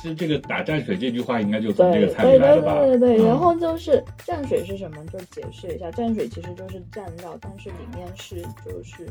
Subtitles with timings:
[0.00, 2.78] 是这个打蘸水这句话应该就从这对个菜对对里来的吧？
[2.78, 5.04] 对对对，嗯然后就是蘸水是什么？
[5.06, 9.06] 就解释一下，蘸水其实就是蘸料，但是里面是就是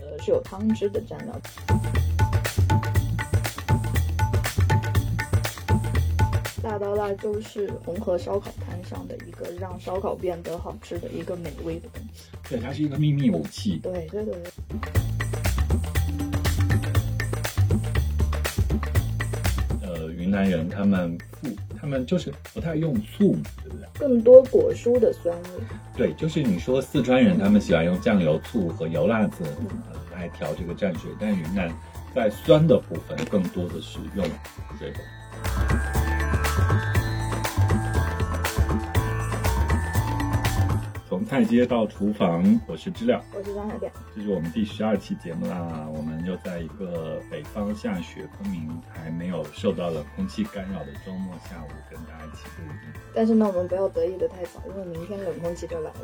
[0.00, 1.40] 呃是有汤汁的蘸料。
[6.62, 12.30] 大刀辣就是红河烧烤摊上的一个让烧烤变得好吃的一个美味的东西。
[12.48, 13.78] 对，它是一个秘密武器。
[13.82, 14.34] 对对对
[20.34, 21.48] 南人他们不，
[21.80, 23.86] 他们就是不太用醋，对不对？
[23.96, 25.48] 更多果蔬的酸味。
[25.96, 29.44] 对，就是你说四川人他们喜欢用酱油、醋和油辣子、
[29.92, 31.72] 呃、来调这个蘸水，但云南
[32.14, 34.26] 在酸的部分更多的是用
[34.78, 35.00] 水果。
[41.24, 45.88] 从菜街到厨房，我是知了，我是张小点，这是我们第十二期节目啦。
[45.90, 53.00] 我们又在一个北方下雪、昆明还没有受到冷空气干扰的周末下午，跟大家一起录音。
[53.14, 55.96] 但是呢，我们不要得意的太早，因为明天冷空气就来了。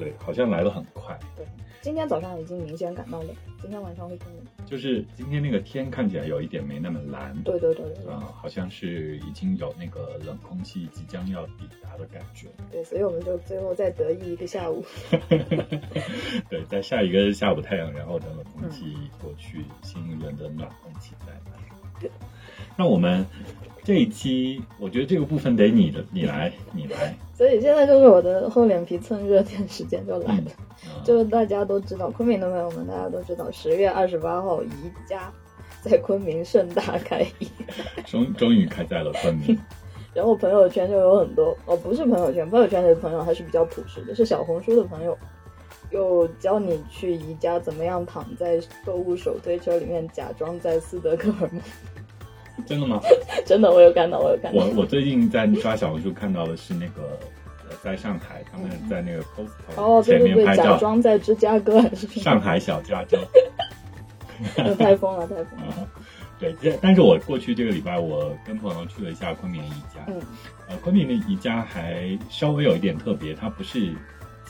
[0.00, 1.16] 对，好像来的很快。
[1.36, 1.44] 对，
[1.82, 4.42] 今天早上已经明显感到冷，今天晚上会更冷。
[4.64, 7.36] 就是今天那个天看起来有一点没那么蓝。
[7.42, 8.12] 对对对对对。
[8.14, 12.48] 啊、好像是已经有那个冷空气即将要抵达的感觉。
[12.72, 14.82] 对，所以我们就最后再得意一个下午。
[16.48, 21.60] 对，在下一个下午太阳，然后等冷空气过去，新一轮的暖空气再来。
[22.00, 22.10] 对，
[22.76, 23.24] 那我们
[23.84, 27.14] 这一期，我觉得这个部分得你的，你来，你来。
[27.34, 30.44] 所以现在就是我的厚脸皮蹭热点时间就来了。
[31.04, 34.68] 就是大家都知道，昆明的朋友们，大家都知道，十月二十八号宜
[35.06, 35.32] 家
[35.82, 37.48] 在昆明盛大开业，
[38.06, 39.58] 终终于开在了昆明。
[40.12, 45.16] 然后朋友圈就有很多哦，不是朋友圈，朋友圈的朋友还是比较朴实的，是小红书的朋友，
[45.90, 51.60] 有教你去宜家怎么样躺在购物手推车里面假装在斯德哥尔摩。
[52.66, 53.00] 真的吗？
[53.46, 54.64] 真的，我有看到，我有看到。
[54.64, 57.18] 我我最近在刷小红书看到的是那个。
[57.68, 63.16] 呃在上海，他们在那个对前面对对，假，装在芝加哥还是上海小加州。
[64.58, 65.66] 呃太疯了，太疯了。
[65.66, 65.86] 啊，
[66.40, 70.04] 对，这但是我过去这个礼拜，我跟朋友去了一下昆明宜家。
[70.08, 70.20] 嗯，
[70.68, 73.94] 呃，昆明的宜家还稍微有一点特别，它不是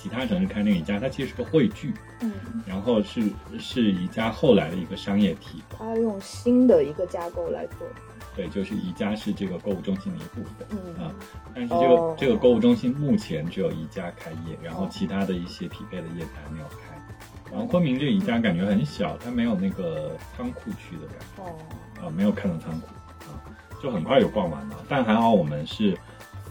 [0.01, 2.33] 其他城市开那个宜家，它其实是个汇聚，嗯，
[2.67, 3.23] 然后是
[3.59, 5.63] 是宜家后来的一个商业体。
[5.69, 7.87] 它用新的一个架构来做。
[8.35, 10.67] 对，就是宜家是这个购物中心的一部分。
[10.71, 11.13] 嗯啊，
[11.55, 16.97] 但是这个、哦这个购物中心目前只有宜家开业，然后哦其他的一些匹配的业态还没有开。
[17.51, 21.43] 然后昆明这宜家感觉很小，它没有那个仓库区的感觉。
[21.43, 22.87] 哦，啊，没有看到仓库
[23.27, 23.43] 啊，
[23.83, 24.77] 就很快就逛完了。
[24.89, 25.99] 但还好我们是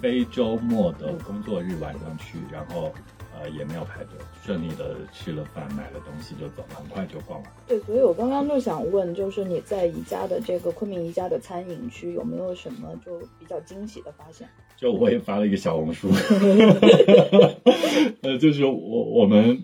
[0.02, 2.94] 非周末的工作日晚上去，然后
[3.42, 4.14] 呃也没有排队，
[4.44, 7.52] 顺利的吃了饭，买了东西就走了，很快就逛完。
[7.68, 14.48] 对，所以我刚刚就想问，就是你在宜家的这个昆明宜家的餐饮区有没有什么就比较惊喜的发现？
[14.80, 16.08] 就我也发了一个小红书，
[18.24, 19.62] 呃，就是我我们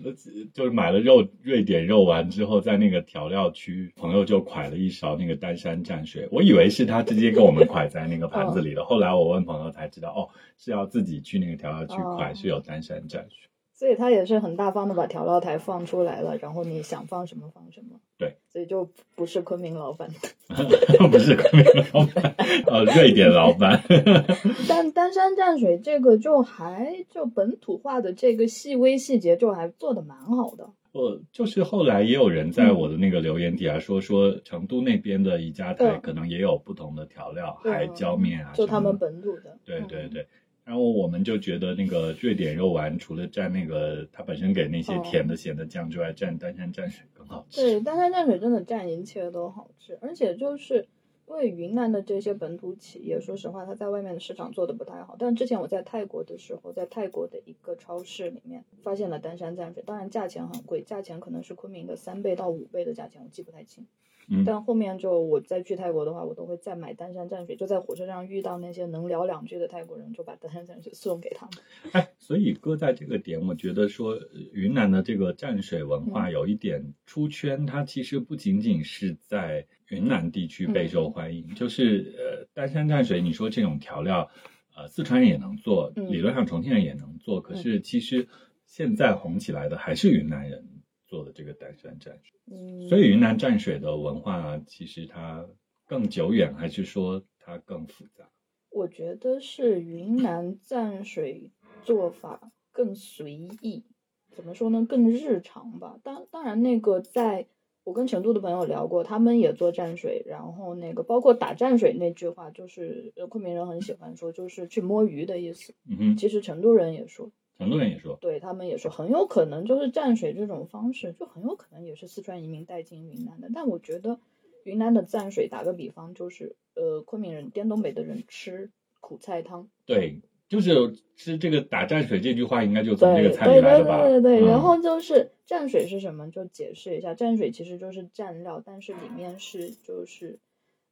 [0.52, 10.28] 就是买了肉瑞典肉丸之后，在那个调料区，朋友就蒯了一勺那个丹山蘸水，我以为是他直接跟我们蒯在那个盘子里的，后来我问朋友才知道，哦，
[10.58, 13.48] 是要自己去那个调料区蒯，哦是有丹山蘸水。
[13.76, 18.00] 所以他也是很大方的把调料台放出来了，然后你想放什么放什么。
[18.18, 20.08] 对，所以就不是昆明老板。
[21.12, 22.34] 不是昆明老板，
[22.66, 23.82] 呃，瑞典老板。
[24.66, 30.70] 但丹山蘸水这个就还就本土化的这个细微细节就还做的蛮好的。
[30.92, 39.50] 呃就是后来也有人在我的那个留言底下说说成都那边的宜家台嗯可能也有不同的调料，对海椒面啊，就他们本土的。
[39.50, 39.58] 嗯。
[39.66, 40.26] 对对对。
[40.66, 47.60] 然后我们就觉得那个瑞典肉丸除了蘸那个它本身给那些哦甜的咸的酱之外，蘸丹山蘸水更好吃。
[47.60, 50.88] 对，丹山蘸水真的蘸一切都好吃，而且就是
[51.28, 55.14] 因为云南的这些本土企业，说实话，它在外面的市场做的不太好。
[55.16, 63.86] 但之前我在泰国的时候，在泰国的一个超市里面发现了丹山蘸水，当然价钱很贵，价钱可能是昆明的三倍到五倍的价钱，我记不太清。
[64.28, 64.44] 嗯。
[64.44, 71.54] 但后面就我再去泰国的话，我都会再买丹山蘸水，就在火车上遇到那些能聊两句的泰国人，就把丹山蘸水送给他们。
[71.92, 74.20] 哎，所以搁在这个点，我觉得说呃
[74.52, 76.32] 云南的这个蘸水文化嗯。
[76.32, 84.28] 有一点出圈，它其实不仅仅是在云南地区备受欢迎，就是呃丹山蘸水，你说这种调料，
[84.76, 86.10] 呃四川人也能做，嗯。
[86.12, 88.28] 理论上重庆人也能做，可是其实
[88.64, 90.64] 现在红起来的还是云南人
[91.06, 92.38] 做的这个丹山蘸水。
[92.46, 95.48] 嗯，所以云南蘸水的文化其实它
[95.86, 98.28] 更久远，还是说它更复杂？
[98.70, 101.50] 我觉得是云南蘸水
[101.82, 103.32] 做法更随
[103.62, 103.84] 意，
[104.32, 104.84] 怎么说呢？
[104.86, 105.98] 更日常吧。
[106.02, 107.46] 当当然，那个在
[107.84, 115.72] 我跟成都的朋友聊过，他们也做蘸水，然后那个包括打蘸水那句话，就是呃昆明人很喜欢说，就是去摸鱼的意思。
[115.88, 123.50] 嗯哼，其实成都人也说，成都人也说，对他们也说，很有可能就是蘸水这种方式，就很有可能也是四川移民带进云南的。
[123.54, 124.20] 但我觉得
[124.64, 128.70] 云南的蘸水，打个比方，就是呃昆明人、滇东北的人吃
[129.00, 134.02] 苦菜汤，对，就是吃这个打蘸水这句话，应该就从这对个菜里对对来的吧？
[134.02, 136.30] 对对对，然嗯后就是蘸水是什么？
[136.30, 140.38] 就解释一下，蘸水其实就是蘸料，但是里面是就是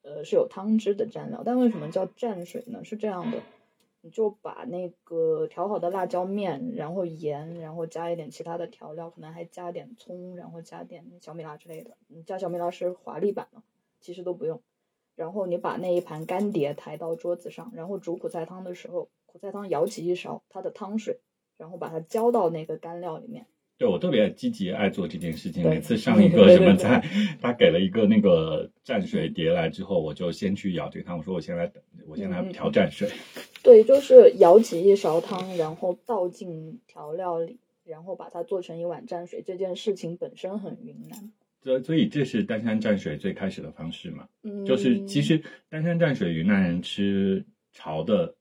[0.02, 1.42] 呃是有汤汁的蘸料。
[1.44, 2.84] 但为什么叫蘸水呢？
[2.84, 3.42] 是这样的，
[4.04, 11.96] 你就把那个调好的辣椒面，然后盐，然后加一点其他的调料，可能还加点葱，然后加点小米辣之类的。
[12.08, 13.62] 你加小米辣是华丽版的，
[14.02, 14.60] 其实都不用。
[15.16, 21.18] 然后你把那一盘干碟抬到桌子上，然后煮苦菜汤的时候，苦菜汤舀起一勺它的汤水，
[21.56, 23.46] 然后把它浇到那个干料里面。
[23.78, 27.02] 对我特别积极爱做这件事情，每次上一个什么菜，
[27.40, 31.72] 他给了一个那个蘸水碟来之后，我就先去舀这个汤，我说我先来，
[32.06, 33.08] 我先来调蘸水。
[33.64, 39.42] 对，就是舀起一勺汤，然后倒进调料里，然后把它做成一碗蘸水。
[39.42, 41.32] 这件事情本身很云南，
[41.62, 48.34] 所所以这是丹山蘸水最开始的方式嘛，嗯，就是其实丹山蘸水云南人吃潮的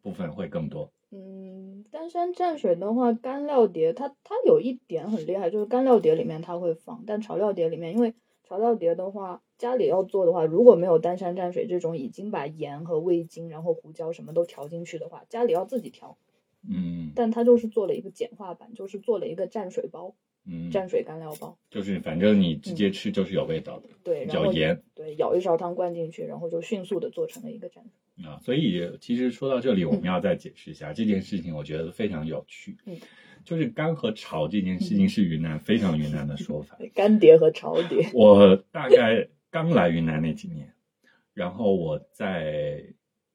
[0.00, 0.92] 部分会更多。
[1.10, 8.14] 嗯，丹山蘸水的话，干料碟它它有一点很厉害，就是干料碟里面它会放，但潮料碟里面，因为
[8.44, 16.16] 潮料碟的话，家里要做的话，如果没有丹山蘸水这种已经把盐和味精，然后胡椒什么都调进去的话，家里要自己调。
[16.68, 20.14] 嗯但它就是做了一个简化版，就是做了一个蘸水包，
[20.44, 21.56] 嗯，蘸水干料包。
[21.70, 28.24] 就是反正你直接吃就是有味道的，对，然后比较盐对，舀一勺汤灌进去，然后就迅速的做成了一个蘸水。
[28.24, 28.38] 啊。
[28.42, 32.76] 所以其实说到这里，我们要再解释一下、这件事情，我觉得非常有趣。
[32.86, 32.96] 嗯，
[33.44, 36.76] 就是干和炒这件事情是云南非常云南的说法。
[36.94, 38.08] 干碟和炒碟。
[38.12, 40.72] 我大概刚来云南那几年，
[41.34, 42.84] 然后我在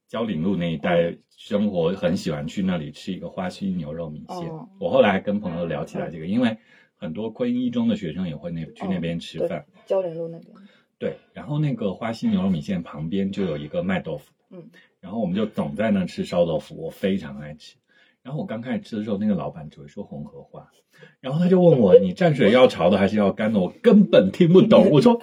[0.07, 4.48] 蕉岭路那一带生活，很喜欢去那里吃一个花溪牛肉米线。
[4.50, 6.57] 哦我后来还跟朋友聊起来这个，因为
[6.95, 9.65] 很多昆一中的学生也会那去那边吃饭。
[9.86, 10.56] 蕉岭路那边。
[11.00, 14.69] 对，然后那个花溪牛肉米线旁边就有一个卖豆腐，嗯，
[15.00, 17.75] 然后我们就总在那吃烧豆腐，我非常爱吃。
[18.23, 20.71] 然后我刚开始吃的时候，那个老板只会说红河话，
[21.19, 24.89] 然后他就问我：“你蘸水要潮的还是要干的？”我根本听不懂。
[24.89, 25.19] 我说：“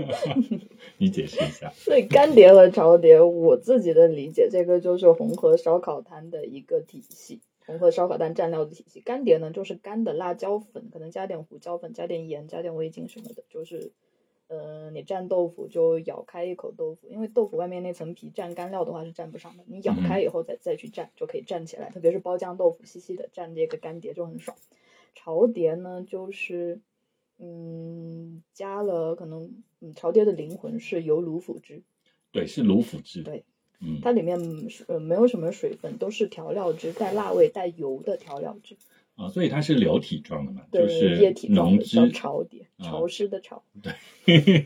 [0.96, 1.70] 你解释一下。
[1.74, 7.40] 所以干碟和潮碟，我自己的理解，这个就是红河烧烤摊的一个体系。
[7.66, 13.92] 红河烧烤摊蘸料的体系，干碟呢就是干的辣椒粉，可能加点胡椒粉，加点盐，加点味精什么的，就是，
[14.50, 24.56] 呃，你蘸豆腐就咬开一口豆腐，因为豆腐外面那层皮蘸干料的话是蘸不上的，你咬开以后再再去蘸就可以蘸起来，特别是包浆豆腐细细的蘸这个干碟就很爽。
[25.14, 26.80] 潮碟呢就是，
[27.38, 31.82] 嗯，加了可能，嗯，潮碟的灵魂是油卤腐汁。
[32.32, 33.22] 对，是卤腐汁。
[33.22, 33.44] 对，
[33.80, 34.36] 嗯，它里面
[34.88, 38.76] 呃没有什么水分，都是调料汁，带辣味、带油的调料汁，
[39.20, 42.10] 啊，所以它是流体状的嘛，就是液体状浓汁。
[42.10, 43.62] 潮点，啊潮湿的潮。
[43.82, 43.92] 对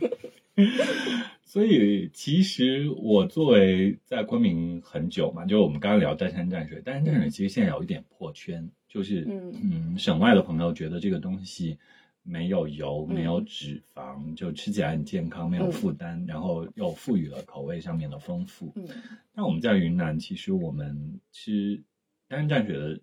[1.42, 11.76] 所以其实我作为在昆明很久嘛，就是我们刚刚聊丹山蘸水，丹山蘸水其实现在有一点破圈，就是嗯嗯，省外的朋友觉得这个东西
[12.22, 18.72] 没有油、嗯没有脂肪，就吃起来很健康，没有负担，然后又赋予了口味上面的丰富。
[18.76, 18.86] 嗯
[19.34, 21.82] 但我们在云南，其实我们吃
[22.28, 23.00] 丹山蘸水的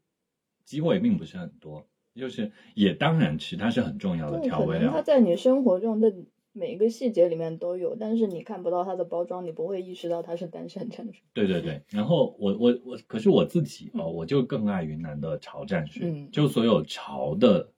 [0.71, 1.85] 机会并不是很多，
[2.15, 5.01] 就是也当然吃，它是很重要的，调味可能它。
[5.01, 6.15] 在你生活中的
[6.53, 11.15] 每一个细节里面都有，但是你看不到它的包装，你不会意识到它是单山蘸水。
[11.33, 17.69] 对对对，然后我我我，可是我自己哦，我就更爱云南的潮蘸水，嗯就所有潮的，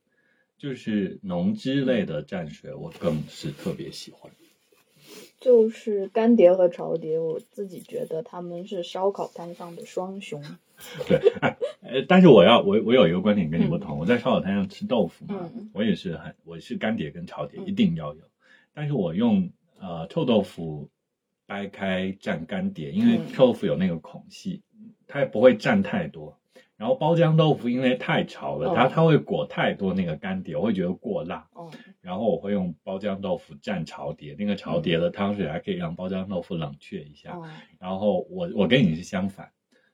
[0.59, 4.31] 就是浓汁类的蘸水，我更是特别喜欢。
[5.39, 10.41] 就是干碟和潮碟，我自己觉得他们是烧烤摊上的双雄。
[11.07, 15.69] 对，哎，呃，但是我要我我有一个观点跟你不同，我在烧烤摊上吃豆腐嘛，嗯。
[15.73, 17.67] 我也是很我是干碟跟炒碟嗯。
[17.67, 18.21] 一定要有，
[18.73, 19.49] 但是我用
[19.79, 20.89] 呃臭豆腐
[21.45, 23.27] 掰开蘸干碟，因为嗯。
[23.33, 24.61] 臭豆腐有那个孔隙，
[25.07, 26.37] 它也不会蘸太多。
[26.75, 28.73] 然后包浆豆腐因为太潮了，哦。
[28.75, 31.47] 它它会裹太多那个干碟，我会觉得过辣。
[31.53, 31.71] 哦，
[32.01, 37.37] 然后我会用包浆豆腐蘸潮碟，那个潮碟的汤水还可以让包浆豆腐冷却一下。
[37.37, 37.47] 哦，
[37.79, 39.49] 然后我我跟你是相反，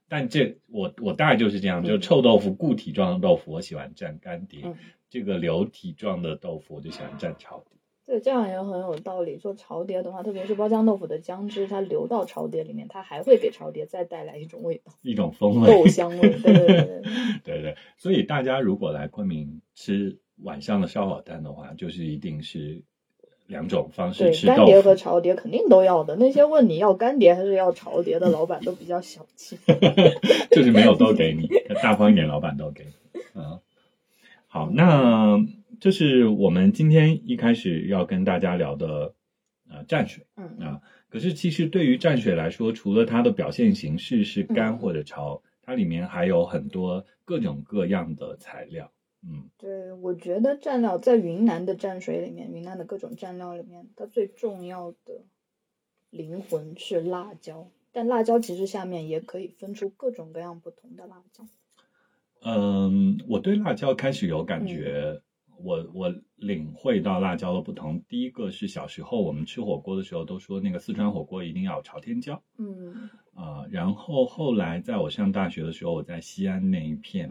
[0.09, 4.75] 但这我我大概就是这样，嗯就臭豆腐固体状的豆腐我喜欢蘸干碟，嗯，
[5.09, 7.77] 这个流体状的豆腐我就喜欢蘸潮碟。
[8.05, 9.37] 对，这样也很有道理。
[9.37, 16.19] 做潮碟的话，特别是包浆豆腐的浆汁，它流到潮碟里面，它还会给潮碟再带来一种味道，一种风味，豆香味。
[16.19, 17.01] 对对对对
[17.43, 17.77] 对 对。
[17.97, 22.81] 所以大家如果来昆明吃晚上的烧烤摊的话，就是一定是
[23.49, 26.15] 两种方式吃干碟和潮碟肯定都要的。
[26.15, 29.57] 那些问你要干碟还是要潮碟的 老板都比较小气，
[30.51, 31.49] 就是没有都给你，
[31.83, 33.19] 大方一点，老板都给你。
[33.35, 33.59] 嗯，
[34.47, 35.45] 好，那。
[35.81, 39.13] 这是我们今天一开始要跟大家聊的，
[39.69, 48.91] 呃，蘸水，嗯啊，可是其实对于蘸水来说，除了它的表现形式是干或者潮，它里面还有很多各种各样的材料，
[49.23, 55.23] 嗯，对，我觉得蘸料在云南的蘸水里面，云南的各种蘸料里面，它最重要的
[56.09, 61.45] 灵魂是辣椒，但辣椒其实下面也可以分出各种各样不同的辣椒。
[62.41, 65.21] 嗯，我对辣椒开始有感觉。
[65.61, 68.01] 我我领会到辣椒的不同。
[68.07, 77.29] 第一个是小时候我们吃火锅的时候都说那个四川火锅一定要朝天椒，嗯啊，然后后来在我上大学的时候，我在西安那一片，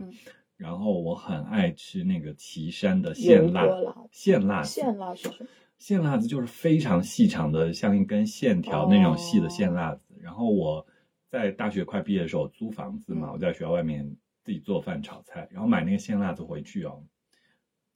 [0.58, 3.62] 然后我很爱吃那个岐山的线辣，
[4.10, 5.48] 线辣，线辣是什么？
[5.78, 10.04] 线辣子就是非常细长的，像一根线条那种细的线辣子。
[10.20, 10.84] 然后我
[11.30, 17.04] 在大学快毕业的时候租房子嘛，我在学校外面自己做饭炒菜，然后买那个线辣子回去哦。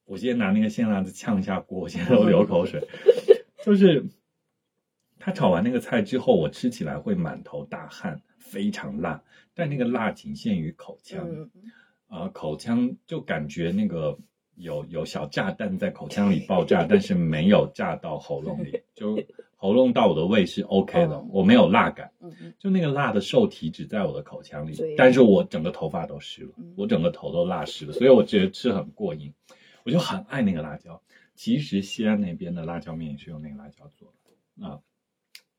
[0.05, 2.87] 我先拿那个线辣子呛一下锅，我现在都流口水。
[3.65, 4.07] 就是
[5.19, 9.23] 他炒完那个菜之后，我吃起来会满头大汗，非常辣。
[9.55, 11.29] 但那个辣仅限于口腔，
[12.13, 14.19] 啊，口腔就感觉那个
[14.57, 19.19] 有有小炸弹在口腔里爆炸， 但是没有炸到喉咙里，就
[19.57, 22.13] 喉咙到我的胃是 OK 的，我没有辣感。
[22.59, 29.33] 就那个辣的受体只在我的口腔里，但是我整个头发都湿了，我整个头都辣湿了，所以我觉得吃很过瘾。
[29.85, 31.03] 我就很爱那个辣椒，
[31.35, 34.79] 其实西安那边的辣椒面也是用那个辣椒做的啊。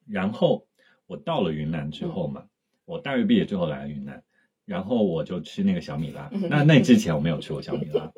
[0.08, 0.66] 然后
[1.08, 2.46] 我到了云南之后嘛，
[2.86, 4.24] 我大学毕业之后来了云南，
[4.66, 6.30] 然后我就吃那个小米辣。
[6.50, 8.12] 那那之前我没有吃过小米辣，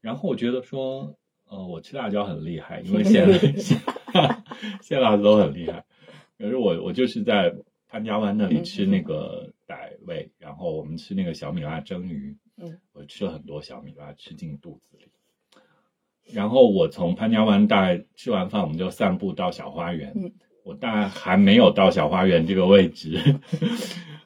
[0.00, 1.16] 然后我觉得说，
[1.48, 3.26] 呃，我吃辣椒很厉害，因为现
[3.58, 3.80] 现
[4.82, 5.84] 现辣子都很厉害。
[6.38, 7.54] 可是我我就是在
[7.88, 15.06] 潘家湾那里吃那个傣味，然后我们吃那个小米辣蒸鱼，嗯，我吃了很多小米辣，吃进肚子里。
[16.34, 20.12] 然后我从潘家湾大概吃完饭，我们就散步到小花园。
[20.16, 20.32] 嗯，
[20.66, 23.36] 我大概还没有到小花园这个位置，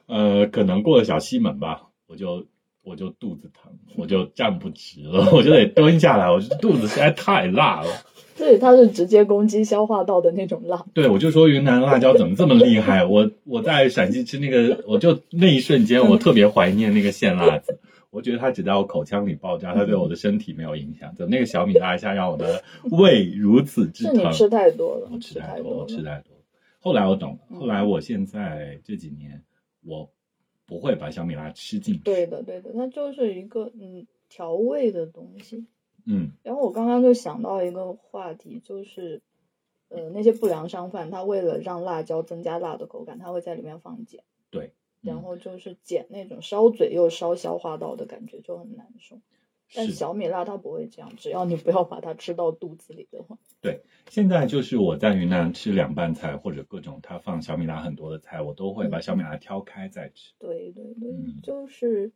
[0.07, 2.47] 呃，可能过了小西门吧，我就
[2.83, 7.89] 我就肚子疼，我就站不直了，我就得蹲下来，我肚子实在太辣了。
[8.35, 10.83] 对，它是直接攻击消化道的那种辣。
[10.95, 13.05] 对，我就说云南辣椒怎么这么厉害？
[13.05, 17.77] 我我在陕西吃那个，我就那一瞬间，我特别怀念那个鲜辣子。
[18.09, 21.13] 我觉得它只在我口腔里爆炸，它对我的身体没有影响。
[21.15, 24.15] 怎么那个小米辣一下让我的胃如此之疼？
[24.15, 26.30] 是你吃太多了，我吃太多，我吃太多。
[26.81, 29.41] 后来我懂了，后来我现在这几年
[29.83, 30.11] 我
[30.65, 32.01] 不会把小米辣吃进去。
[32.01, 35.67] 对的，对的，它就是一个嗯调味的东西。
[36.05, 36.31] 嗯。
[36.43, 39.21] 然后我刚刚就想到一个话题，就是
[39.89, 44.21] 呃那些不良商贩，他为了让辣椒增加辣的口感，他会在里面放碱。
[44.49, 44.73] 对。
[45.01, 49.19] 然后就是碱那种烧嘴又烧消化道的感觉就很难受，
[49.73, 53.37] 但小米辣它不会这样，只要你不要把它吃到肚子里的话。
[53.61, 60.33] 对，现在就是我在云南吃凉拌菜或者各种它放小米辣很多的菜，我都会把小米辣挑开再吃。
[60.39, 62.11] 对对对，就是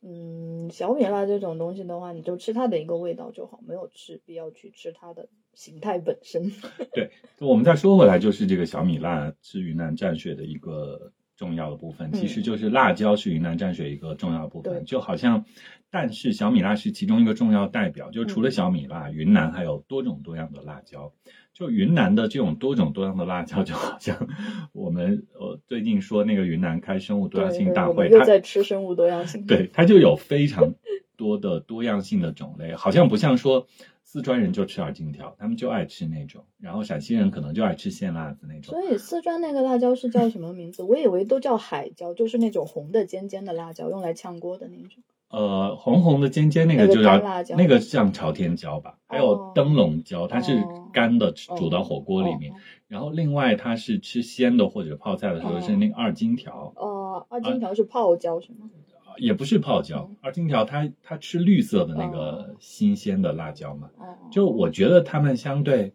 [0.00, 6.50] 嗯，小米辣这种东西的话，你就吃它的一个味道就好，没有吃必要去吃它的形态本身。
[6.94, 11.12] 对，我们再说回来，就是这个小米辣吃云南蘸水的一个。
[11.36, 15.44] 重要的部分其实就是辣椒是云南蘸水一个重要部分，就好像，
[15.90, 18.10] 但是小米辣是其中一个重要代表。
[18.10, 21.12] 就除了小米辣，云南还有多种多样的辣椒。
[21.52, 24.28] 就云南的这种多种多样的辣椒，就好像
[24.72, 29.46] 我们 呃最近说那个云南开生物多样性大会，又在吃生物多样性。
[29.46, 30.74] 对，它就有非常
[31.16, 33.66] 多的多样性的种类，好像不像说。
[34.06, 38.78] 四川人就吃二荆条，他们就爱吃那种，然后陕西人可能就爱吃鲜辣子那种。
[38.78, 40.82] 所以四川那个辣椒是叫什么名字？
[40.84, 45.02] 我以为都叫海椒，就是那种红的尖尖的辣椒，用来炝锅的那种。
[45.30, 48.98] 呃，红红的尖尖那个就叫辣椒，那个像朝天椒吧？
[49.08, 52.52] 还有灯笼椒，它是干的，煮到火锅里面。
[52.86, 56.72] 然后另外它是吃鲜的或者泡菜的时候是那个二荆条。
[56.76, 58.70] 哦，二荆条是泡椒是吗？
[59.18, 63.90] 也不是泡椒，二荆条它它吃绿色的那个新鲜的辣椒嘛，
[64.30, 65.92] 就我觉得他们相对，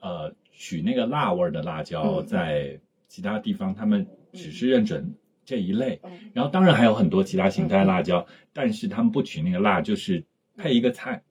[0.00, 6.00] 呃，取那个辣味的辣椒，在其他地方他们只是认准这一类，
[6.32, 10.24] 然后当然还有很多其他形态辣椒，但是他们不取那个辣，就是
[10.56, 11.22] 配一个菜，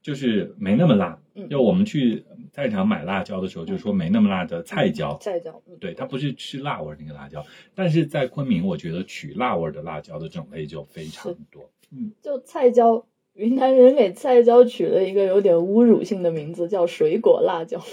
[0.00, 1.18] 就是没那么辣。
[1.48, 5.16] 就我们去菜场买辣椒的时候，就说没那么辣的菜椒。
[5.20, 7.44] 菜椒，嗯，对，它不是吃辣味儿那个辣椒，
[7.74, 11.70] 但是在昆明，我觉得取辣味儿的辣椒的种类就非常多。
[11.90, 17.80] 嗯，就菜椒，云南人给菜椒取了一个有点侮辱性的名字，叫水果辣椒。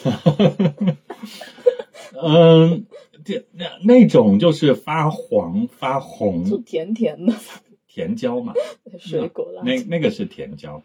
[2.21, 2.85] 嗯，
[3.23, 7.33] 这那那种就是发黄发就红甜甜的
[7.87, 8.53] 甜椒嘛，
[8.97, 9.65] 水果辣椒。
[9.65, 10.83] 那那个是甜椒，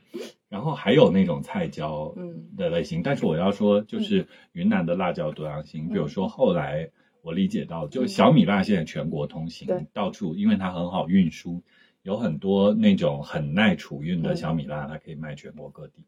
[0.55, 2.47] 然后还有那种菜椒嗯。
[2.57, 3.03] 的类型。
[3.03, 6.89] 但是我要说，就是云南的辣椒多样性，比如说后来
[7.23, 9.85] 我理解到，就小米辣现在全国通行，对。
[9.93, 11.61] 到处因为它很好运输，
[12.03, 14.37] 有很多那种很耐储运的嗯。
[14.37, 16.05] 小米辣，它可以卖全国各地。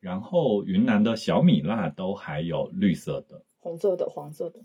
[0.00, 4.58] 然后云南的小米辣都还有绿色的，红色的、黄色的，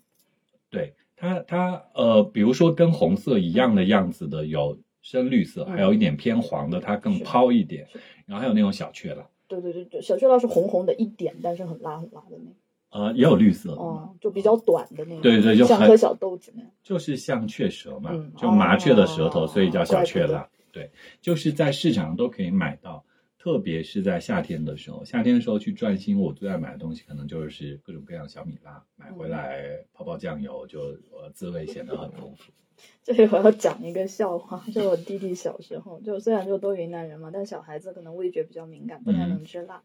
[0.71, 7.23] 对它，它呃，比如说跟红色一样的样子的有深绿色，嗯还有一点偏黄的，它更是。
[7.23, 7.87] 抛一点，
[8.25, 16.71] 然后还有那种小雀辣，对对对对，小雀辣是红红的一点，但是很辣很辣的那个，呃，也有绿色的，哦，就比较短的那种，对对就像颗小豆子那样。
[16.83, 20.49] 就是像雀舌嘛，嗯就麻雀的舌头，哦所以叫小雀怪辣。
[20.71, 20.89] 对，
[21.19, 23.03] 就是在市场上都可以买到，
[23.41, 30.79] 特别是在夏天的时候，夏天的时候去转心，我最爱买的东西可能就是各种各样小米辣，买回来泡泡酱油，就
[31.11, 32.51] 呃滋味显得很丰富。
[33.03, 39.81] 这里我要讲一个笑话，就我弟弟小时候，就虽然就都云南人嘛，但小孩子可能味觉比较敏感，不太能吃辣。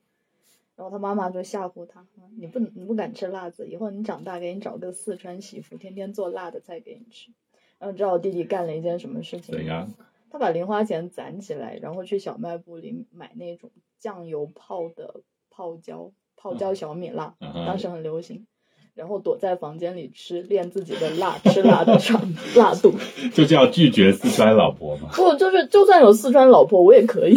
[0.76, 7.30] 然后他妈妈就吓唬他，你不你不敢吃辣子，以后你长大给你找个四川媳妇，天天做辣的菜给你吃。
[7.78, 9.58] 然后你知道我弟弟干了一件什么事情吗？
[9.58, 9.94] 怎样？
[10.36, 18.46] 他把零花钱攒起来，然后去小卖部里买那种酱油泡的泡椒，泡椒小米辣，嗯当时很流行。
[18.94, 22.20] 然后躲在房间里吃，练自己的辣吃辣的上
[22.54, 22.92] 辣度。
[23.32, 25.08] 就叫拒绝四川老婆嘛？
[25.16, 27.34] 不，就是就算有四川老婆，我也可以。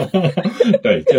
[0.82, 1.18] 对，就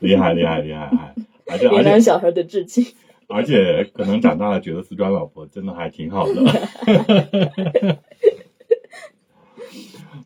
[0.00, 1.14] 厉害厉害厉害厉害，
[1.46, 2.94] 而且云而且南小孩的志气。
[3.28, 6.34] 而且可能长大了觉得四川老婆真的还挺好的。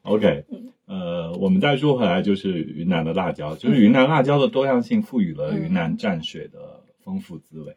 [0.09, 0.45] OK，
[0.87, 7.76] 呃，我们再说回来，就是云南的辣椒， 就是云南辣椒的多样性赋予了云南蘸水的丰富滋味。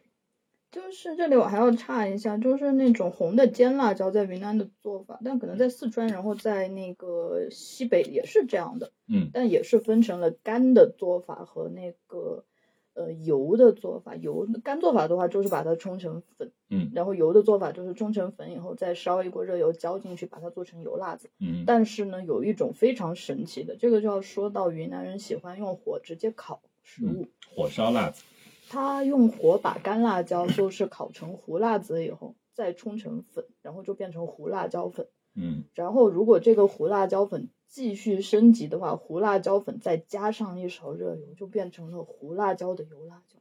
[0.71, 9.29] 就是这里我还要插一下，就是那种红的尖辣椒在云南的做法，但可能在四川，然后在那个西北也是这样的，嗯。
[9.33, 12.45] 但也是分成了干的做法和那个
[12.93, 14.15] 呃油的做法。
[14.15, 21.29] 油干做法的话，就是把它冲成粉，嗯然后油的做法就是冲成粉以后再烧一锅热油浇进去，把它做成油辣子。
[21.39, 27.27] 嗯但是呢，有一种非常神奇的，这个就要说到云南人喜欢用火直接烤食物。
[27.55, 28.23] 火烧辣子，
[28.69, 35.07] 他用火把干辣椒就是烤成糊辣子以后，再冲成粉，然后就变成糊辣椒粉。
[35.33, 43.39] 嗯然后如果这个糊辣椒粉继续升级的话，胡辣椒粉再加上一勺热油，就变成了胡辣椒的油辣椒。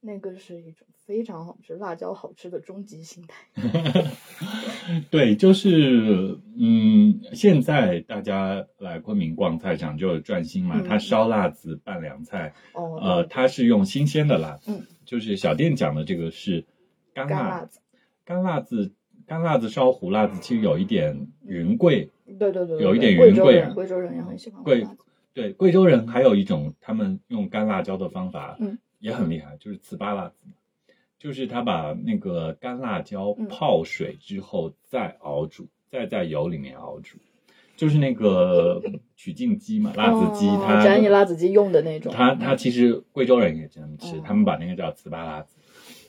[0.00, 3.46] 那个是一种非常好吃、辣椒好吃的终极形态。
[5.10, 16.66] 对，就是嗯，现在大家来昆明逛菜场就是转心嘛，嗯它烧辣子拌凉菜，哦，呃，对它是用新鲜的辣子，嗯就是小店讲的这个是
[17.14, 17.80] 干辣子，
[18.22, 18.92] 干辣子，
[19.26, 22.10] 干辣子烧胡辣子，其实有一点云贵。
[22.38, 24.86] 对对对对，有一点云贵啊人，贵州人也很喜欢贵。
[25.34, 30.34] 对，贵州人还有一种他们用干辣椒的方法，嗯，也很厉害，就是糍粑辣子，
[31.18, 37.18] 就是他把那个干辣椒嗯泡水之后再熬煮，再在油里面熬煮，
[37.76, 38.82] 就是那个
[39.14, 42.10] 取净鸡嘛，辣子鸡，哦它斩以辣子鸡用的那种。
[42.14, 45.58] 他他其实贵州人也这么吃，嗯他们把那个叫糍粑辣子，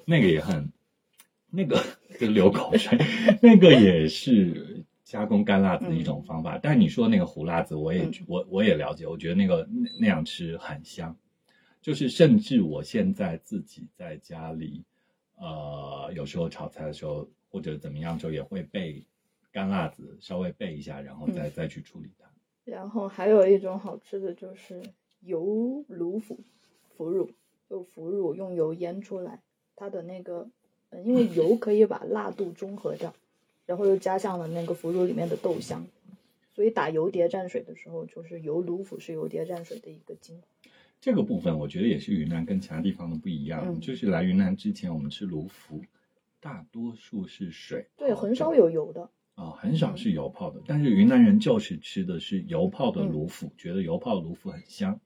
[0.05, 0.71] 那个也很，
[1.51, 1.83] 那个
[2.17, 2.97] 就流口水，
[3.41, 6.59] 那个也是加工干辣子的一种方法。
[6.61, 11.15] 但你说那个胡辣子，我也、嗯我我也了解，我觉得那个那那样吃很香，
[11.81, 14.83] 就是甚至我现在自己在家里，
[15.37, 19.01] 呃，有时候炒菜的时候或者怎么样，就也会备
[19.49, 22.25] 干辣子，稍微备一下，然后再、再去处理它。
[22.65, 24.83] 然后还有一种好吃的就是
[25.21, 26.37] 油卤腐
[26.97, 27.31] 腐乳，
[27.69, 29.41] 就腐乳用油腌出来，
[29.73, 30.49] 它的那个，
[30.89, 33.13] 嗯因为油可以把辣度中和掉，
[33.67, 35.85] 然后又加上了那个腐乳里面的豆香，
[36.55, 40.47] 所以打油碟蘸水的时候，就是油卤腐是油碟蘸水的一个精华。
[40.99, 45.83] 这个部分我觉得也是云南跟其他地方的不一样，嗯就是来云南之前我们吃卤腐，
[46.39, 49.07] 大多数是水，对，很少有油的。
[49.35, 54.99] 啊、很少是油泡的，但是云南人就是吃的是油泡的嗯卤腐，觉得油泡卤腐很香。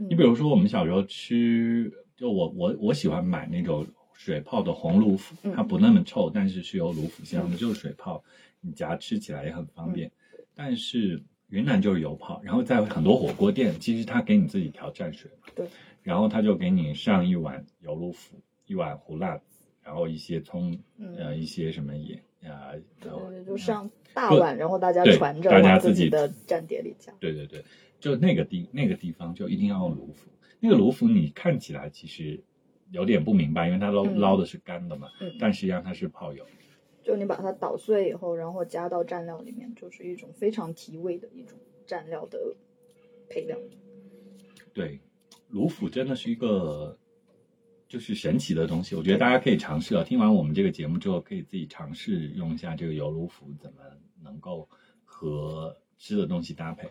[0.00, 3.86] 嗯你比如说我们小时候吃，就我我我喜欢买那种
[4.18, 5.54] 水泡的红卤腐，嗯。
[5.54, 8.22] 它不那么臭，但是是有卤腐香的，就是水泡，
[8.60, 10.10] 你夹吃起来也很方便。
[10.56, 15.68] 但是云南就是油泡，然后在很多火锅店，其实他给你自己调蘸水，对，
[16.02, 19.44] 然后他就给你上一碗油卤腐，一碗胡辣子，
[19.84, 21.14] 然后一些葱，嗯。
[21.16, 27.12] 呃，一些什么盐，啊，然后对，就上大碗，然后大家传着大家自己己的蘸碟里加。
[27.20, 27.64] 对对对，
[28.00, 30.28] 就那个地那个地方就一定要用卤腐，
[30.58, 32.42] 那个卤腐你看起来其实
[32.90, 36.44] 有点不明白，因为它捞、嗯捞的是干的嘛，嗯但实际上它是泡油。
[37.02, 42.54] 就你把它捣碎以后，然后加到蘸料里面，就是一种非常提味的一种蘸料的
[43.30, 43.58] 配料。
[44.74, 45.00] 对，
[45.50, 46.98] 卤腐真的是一个
[47.88, 50.04] 就是神奇的东西，我觉得大家可以尝试啊。
[50.04, 53.78] 听完我们这个节目之后，可以自己尝试用一下这个油卤腐，怎么
[54.22, 54.68] 能够
[55.04, 56.88] 和吃的东西搭配。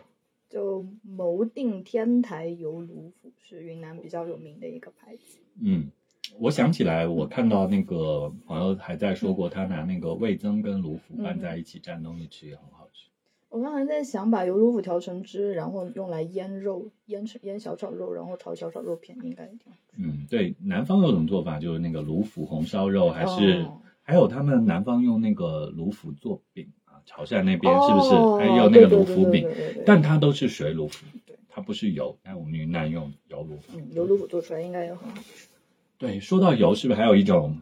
[0.48, 5.38] 就谋定天台油卤腐是云南比较有名的一个牌子。
[5.60, 5.90] 嗯，
[6.38, 13.08] 我想起来，我看到那个朋友还在说过，他拿那个味增跟卤腐拌在一起蘸东西吃也很好吃。
[13.50, 19.96] 我刚才在想把油卤腐调成汁，然后用来腌肉，腌成腌小炒肉，然后炒小炒肉片，应该也挺好吃。
[19.96, 26.77] 嗯，对，南方有种做法就是那个卤腐红烧肉，还是、哦还有他们南方用那个卤腐做饼啊，
[27.08, 29.48] 潮汕那边哦是不是还有那个卤腐饼？
[29.86, 32.14] 但它都是水卤腐对，它不是油。
[32.22, 33.78] 但我们云南用油卤腐。
[33.78, 35.48] 嗯，油卤腐做出来应该也很好吃。
[35.96, 37.58] 对，说到油，是不是还有一种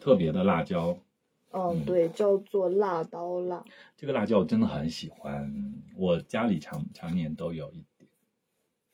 [0.00, 0.98] 特别的辣椒？
[1.52, 3.64] 嗯，对，叫做辣刀辣。
[3.96, 8.10] 这个辣椒我真的很喜欢，我家里常常年都有一点。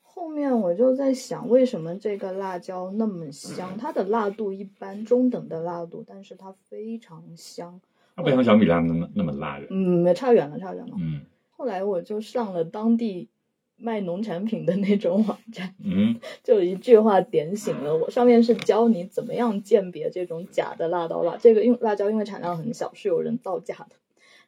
[0.02, 3.78] 后面我就在想，为什么这个辣椒那么香？
[3.78, 7.80] 它的辣度一般，中等的辣度，但是它非常香。
[8.18, 9.66] 它不像小米辣那么那么辣的。
[9.70, 10.96] 嗯，差远了，差远了。
[10.98, 13.28] 嗯后来我就上了当地
[13.76, 18.10] 卖农产品的那种网站，嗯， 就一句话点醒了我。
[18.10, 21.36] 上面是教你怎么样鉴别这种假的辣刀辣。
[21.36, 23.96] 这个用辣椒因为产量很小，是有人造假的。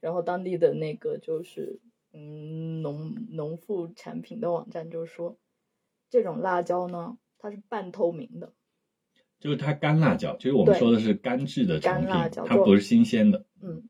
[0.00, 1.78] 然后当地的那个就是
[2.12, 5.36] 嗯农农副产品的网站就说，
[6.10, 8.52] 这种辣椒呢，它是半透明的。
[9.40, 13.46] 就是它干辣椒，就是我们说的是干制的成干辣品椒，它不是新鲜的。
[13.62, 13.82] 嗯，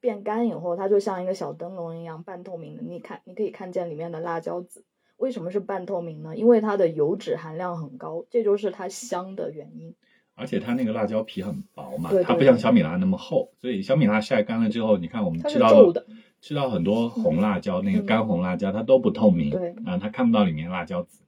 [0.00, 2.82] 变干以后，它就像一个小灯笼一样，半透明的。
[2.82, 4.84] 你看，你可以看见里面的辣椒籽。
[5.16, 6.36] 为什么是半透明呢？
[6.36, 9.94] 因为它的油脂含量很高，这就是它香的原因。
[10.34, 16.06] 而且它那个辣椒皮很薄嘛，对对它不像小米辣那么厚，所以小米辣晒干了之后，你看我们吃到的
[16.40, 21.22] 吃到很多红辣椒，那个嗯干红辣椒它都不透明，对啊，它看不到里面辣椒籽，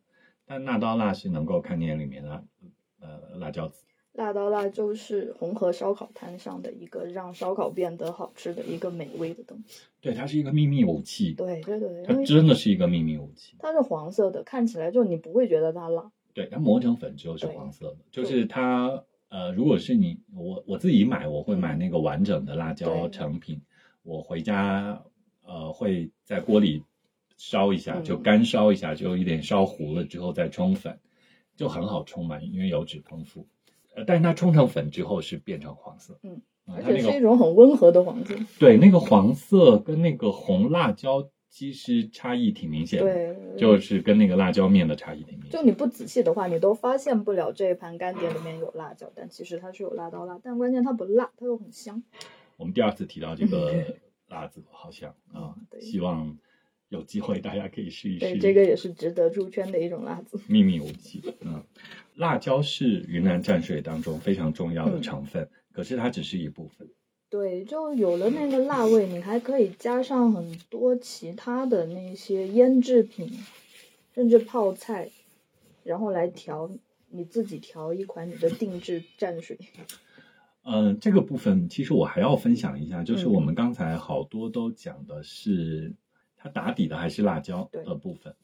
[0.46, 2.44] 但那刀辣是能够看见里面的
[3.00, 3.84] 呃辣椒籽。
[4.14, 9.81] 辣刀辣就是红河烧烤摊上的一个让烧烤变得好吃的一个美味的东西。
[10.00, 13.57] 对，它是一个秘密武器，对对对，它真的是一个秘密武器。
[13.59, 16.12] 它是黄色的，看起来就你不会觉得它辣。
[16.33, 23.61] 对，它磨成粉之后是黄色的，就是它呃，如果是你我我自己买，我会买那个完整的辣椒成品，
[24.05, 25.03] 我回家
[25.44, 26.85] 呃会在锅里
[27.37, 30.96] 烧一下，嗯就干烧一下，就有点烧糊了之后再冲粉，
[31.57, 33.44] 就很好冲嘛，因为油脂丰富。
[33.94, 38.35] 呃，但是它冲成粉之后是变成黄色，嗯啊，而且是一种很温和的黄色。
[38.59, 45.52] 对那个黄色跟那个红辣椒其实差异挺明显的，对，就是跟那个辣椒面的差异挺明显。
[45.52, 52.02] 就你不仔细的话，你都发现不了这一盘干碟里面有辣椒，但其实它是有辣到辣，但关键它不辣，它又很香。
[52.57, 53.85] 我们第二次提到这个
[54.28, 56.37] 辣子，好像啊希望
[56.88, 58.38] 有机会大家可以试一对，试。
[58.40, 60.40] 这个也是值得出圈的一种辣子。
[60.48, 61.22] 秘密武器。
[61.42, 61.62] 嗯，
[62.14, 66.88] 辣椒是云南蘸水当中非常重要的嗯成分，可是它只是一部分。
[67.29, 73.29] 对，就有了那个辣味，你还可以加上很多其他的那些腌制品，
[74.14, 75.11] 甚至泡菜，
[75.83, 76.70] 然后来调，
[77.11, 79.59] 你自己调一款你的定制蘸水。
[80.62, 85.92] 嗯，这个部分其实我还要分享一下，就是嗯我们刚才好多都讲的是
[86.37, 88.35] 它打底的还是辣椒的部分。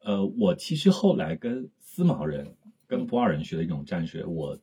[0.00, 2.54] 呃，我其实后来跟思茅人、
[2.86, 4.58] 跟普洱人学的一种蘸水，我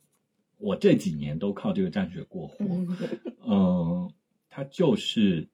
[0.57, 2.57] 我这几年都靠这个蘸水过活。
[2.59, 2.97] 嗯，
[3.45, 4.11] 嗯，
[4.49, 5.47] 它就是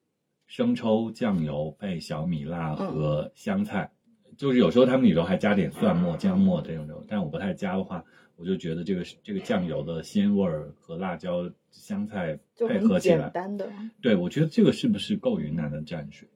[0.46, 3.90] 生抽、酱油配小米辣嗯和香菜，
[4.36, 8.04] 就是有时候他们里头还加点蒜末、姜末这种，但我不太加的话，
[8.36, 13.70] 我就觉得这个这个酱油的鲜味儿和辣椒、香菜配合起来，简单的。
[14.00, 16.28] 对我觉得这个是不是够云南的蘸水？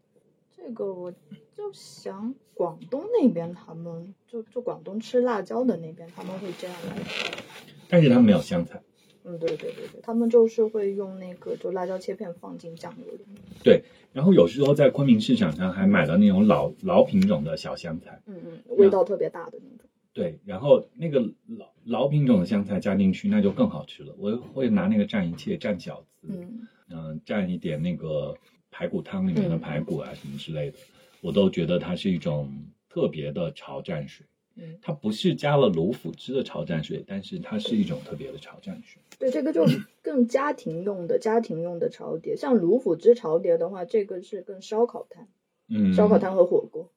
[0.66, 1.12] 这个我
[1.52, 7.38] 就想广东那边他们就就广东吃辣椒的那边他们会这样来调。
[7.86, 8.80] 但是他们没有香菜，
[9.24, 13.42] 嗯，对对对对，他们就是会用那个就辣椒切片放进酱油里面。
[13.62, 18.22] 对然后有时候在昆明市场上还买到那种老老品种的小香菜。
[18.24, 19.86] 嗯嗯，味道特别大的那种。
[20.14, 24.14] 对，然后那个老老品种的香菜加进去，那就更好吃了。
[24.16, 28.34] 我会拿那个蘸一切，蘸饺子，嗯嗯、蘸一点那个
[28.76, 30.78] 排骨汤里面的嗯排骨啊什么之类的。
[31.20, 32.52] 我都觉得它是一种
[32.88, 34.26] 特别的潮蘸水。
[34.56, 39.00] 嗯，它不是加了卤腐汁的潮蘸水，但是它是一种特别的潮蘸水。
[39.18, 39.64] 对，这个就
[40.02, 42.36] 更家庭用的 家庭用的潮碟。
[42.36, 45.28] 像卤腐汁潮碟的话，这个是更烧烤摊，
[45.68, 46.90] 嗯，烧烤摊和火锅。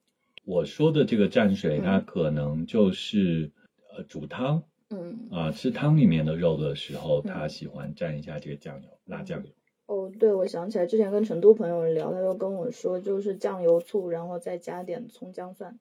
[0.44, 3.50] 我说的这个蘸水，嗯它可能就是
[3.92, 9.50] 呃煮汤嗯，啊、吃汤里面的肉的时候，嗯他喜欢蘸一下这个酱油，辣酱油。
[9.88, 15.78] 哦，对，我想起来之前跟成都朋友聊，他就跟我说，就是酱油、醋，然后再加点葱姜蒜，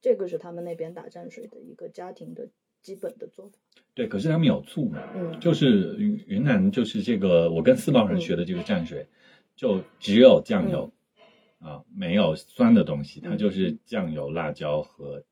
[0.00, 2.48] 这个是他们那边打蘸水的一个家庭的
[2.80, 3.58] 基本的做法。
[3.92, 5.02] 对，可是他们有醋嘛？
[5.14, 9.06] 嗯，就是云云南，就是这个我跟四川人学的这个蘸水，
[9.54, 10.90] 就只有酱油、
[11.58, 15.22] 啊，没有酸的东西，它嗯就是酱油、辣椒和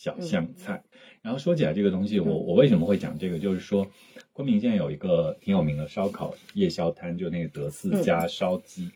[0.00, 0.82] 小香嗯菜。
[1.20, 3.38] 然后说起来这个东西，我嗯我为什么会讲这个？
[3.38, 3.86] 就是说，
[4.32, 8.90] 昆明现在有一个挺有名的烧烤夜宵摊，就那个德四嗯家烧鸡，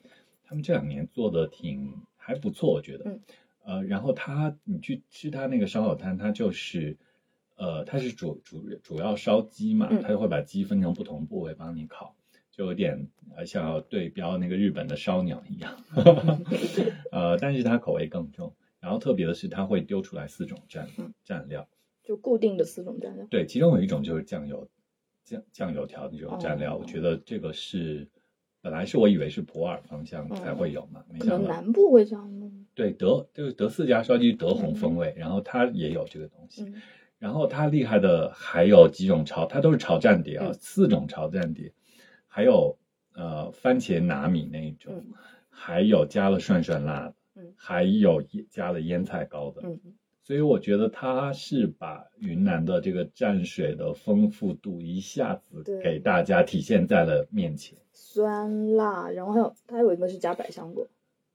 [0.44, 3.10] 他们这两年做的挺还不错，我觉得。
[3.10, 3.20] 嗯
[3.66, 6.96] 呃，然后他你去吃他那个烧烤摊，他就是。
[7.56, 12.16] 呃，它是主主主要烧鸡嘛，嗯它就会把鸡分成不同部位帮你烤，
[12.50, 15.72] 就有点呃像要对标那个日本的烧鸟一样，
[17.12, 18.52] 呃，但是它口味更重。
[18.84, 21.10] 然后特别的是，它会丢出来四种蘸嗯。
[21.26, 21.66] 蘸料，
[22.02, 23.26] 就固定的四种蘸料。
[23.30, 24.68] 对，其中有一种就是酱油
[25.24, 26.80] 酱酱油条的这种蘸料，哦。
[26.82, 28.06] 我觉得这个是
[28.60, 32.66] 本来是我以为是普洱方向才会有嘛，没可能想到南部会这样弄。
[32.74, 36.64] 对德就是德四家烧鸡德宏风味，然后它也有这个东西。
[36.64, 36.74] 嗯。
[37.18, 40.54] 然后它厉害的还有几种炒，它都是炒蘸碟啊，嗯。
[40.60, 41.72] 四种炒蘸碟，
[42.26, 42.76] 还有
[43.14, 45.14] 呃番茄拿米那一种，嗯。
[45.48, 49.78] 还有加了涮涮辣的，嗯还有加了腌菜膏的，嗯，
[50.22, 57.76] 所以我觉得它是把云南的这个蘸水的丰富度一下子给大家体现在了面前。
[57.92, 60.86] 酸辣，然后还有它还有一个是加百香果，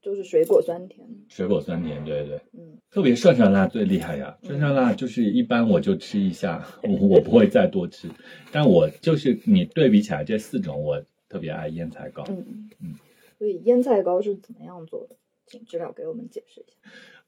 [0.02, 1.06] 就是水果酸甜。
[1.28, 4.36] 水果酸甜，对对，嗯特别涮涮辣最厉害呀！
[4.42, 8.08] 嗯涮涮辣就是一般我就吃一下，我 我不会再多吃，
[8.50, 12.24] 但我就是你对比起来这四种，我特别爱腌菜膏。
[12.28, 12.94] 嗯嗯，
[13.38, 15.16] 所以腌菜膏是怎么样做的？
[15.50, 16.76] 请知了给我们解释一下。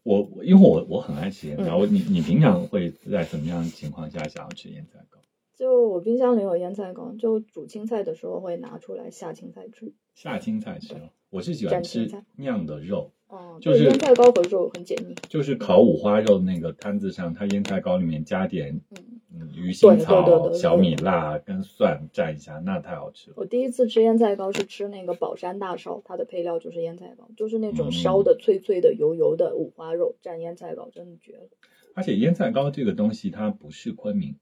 [0.04, 5.18] 我我因为我我很爱吃腌菜，嗯我你你平常会在什么样的情况下想要吃腌菜糕？
[5.54, 9.92] 就我冰箱里有腌菜膏，就煮青菜的时候会拿出来下青菜吃。
[10.14, 15.16] 下青菜吃哦，我是喜欢吃酿的肉，哦，就是腌菜糕和肉很解腻。
[15.28, 19.20] 就是烤五花肉那个摊子上，它腌菜糕里面加点嗯，嗯
[19.54, 23.36] 鱼腥草、小米辣跟蒜蘸一下，那太好吃了。
[23.38, 31.48] 我第一次吃腌菜糕是吃那个宝山大烧，它的配料就是腌菜糕，就是那嗯种烧的脆脆的、油油的五花肉蘸腌菜糕，真的绝了。
[31.94, 34.36] 而且腌菜糕这个东西，它不是昆明，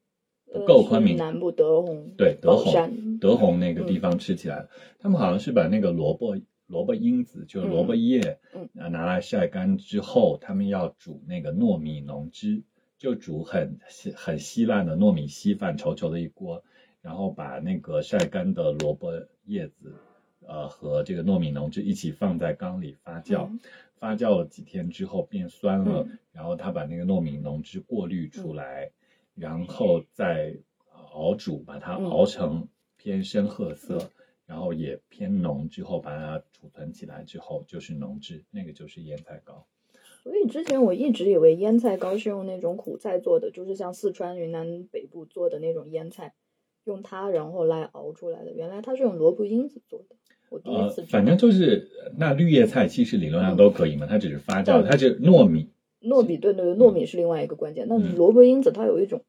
[0.52, 1.16] 不呃够昆明。
[1.16, 4.66] 南部德宏，对德宏，德宏那个地方吃起来，
[4.98, 8.68] 他们好像是把那个萝卜萝卜缨子，就是萝卜叶，嗯。
[8.78, 12.62] 啊拿来晒干之后，他们要煮那个糯米浓汁，
[13.00, 16.62] 就煮很稀很稀烂的糯米稀饭，稠稠的一锅，
[17.00, 19.94] 然后把那个晒干的萝卜叶子，
[20.46, 23.58] 呃和这个糯米浓汁一起放在缸里发酵，嗯。
[23.96, 26.18] 发酵了几天之后变酸了，嗯。
[26.32, 28.90] 然后他把那个糯米浓汁过滤出来，
[29.34, 30.54] 然后再
[31.12, 34.10] 熬煮，把它嗯熬成偏深褐色，
[34.44, 39.66] 然后也偏浓之后，把它储存起来之后就是浓汁，那个就是腌菜膏。
[40.22, 46.34] 所以之前我一直以为腌菜膏是用那种苦菜做的，就是像四川、云南北部做的那种腌菜，
[46.84, 48.52] 用它然后来熬出来的。
[48.52, 50.16] 原来它是用萝卜缨子做的。
[50.50, 55.70] 我第一呃次呃，反正就是那绿叶菜其实理论上都可以嘛，它只是发酵，嗯它是糯米，
[56.02, 57.86] 糯米对对对，糯米是另外一个关键。
[57.88, 59.22] 那嗯萝卜缨子它有一种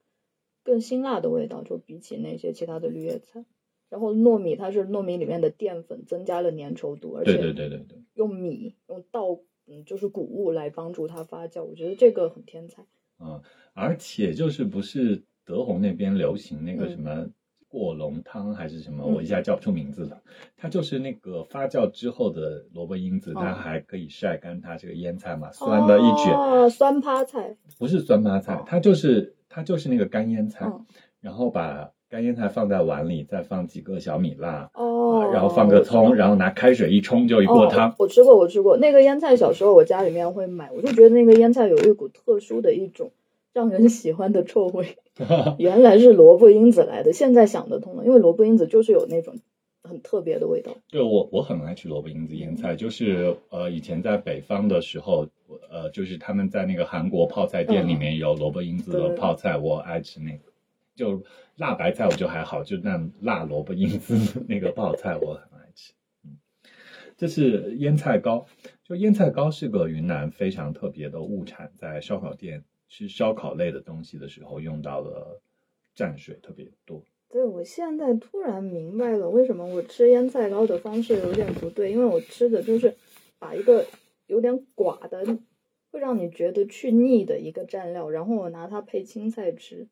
[0.63, 3.45] 更辛辣的味道，就比起那些其他的绿叶菜。
[3.89, 7.97] 然后糯米它是糯米里面的淀粉增加了粘稠度，而且对对且对对对。
[8.13, 9.38] 用米用稻
[9.71, 12.84] 嗯就是谷物来帮助它发酵，我觉得这个很天才。
[13.19, 13.41] 嗯，
[13.73, 17.27] 而且就是不是德宏那边流行那个嗯什么
[17.67, 20.21] 过龙汤还是什么，嗯我一下叫不出名字了。
[20.57, 30.86] 它就是那个发酵之后的萝卜缨子，它哦还可以晒干它这个腌菜嘛，酸的一卷，哦，酸趴菜，不是酸趴菜哦，它就是它就是那个干腌菜，嗯
[31.21, 34.67] 然后把干腌菜放在碗里，再放几个小米辣。
[34.73, 34.90] 哦，
[35.32, 37.89] 然后放个葱，然后拿开水一冲就一锅汤。
[37.89, 37.96] 哦。
[38.00, 43.12] 我吃过，我吃过那个腌菜，小时候我家里面会买，我就觉得那个腌菜有一股特殊的一种
[43.54, 44.98] 让人喜欢的臭味。
[45.60, 49.36] 原来是萝卜缨子来的，现在想得通了，因为萝卜缨子就是有那种
[49.84, 50.72] 很特别的味道。
[50.89, 55.28] 对我我很爱吃萝卜缨子腌菜，就是呃以前在北方的时候，
[55.70, 60.50] 呃就是他们在那个韩国泡菜店里面有萝卜缨子的泡菜，我爱吃那个。
[60.95, 61.23] 就
[61.56, 64.15] 辣白菜我就还好，就那辣萝卜缨子
[64.47, 65.93] 那个泡菜我很爱吃。
[66.23, 66.38] 嗯，
[67.17, 68.45] 这是腌菜膏，
[68.84, 75.41] 就腌菜糕是个云南非常特别的物产，在烧烤店吃烧烤类的东西的时候用到的
[75.95, 77.04] 蘸水特别多。
[77.30, 82.93] 对，我现在突然明白了为什么我吃腌菜糕的方式有点不对，因为我吃的就是
[83.39, 83.86] 把一个
[84.27, 85.23] 有点寡的，
[85.91, 89.88] 会让你觉得去腻的一个蘸料，然后我拿它配青菜吃，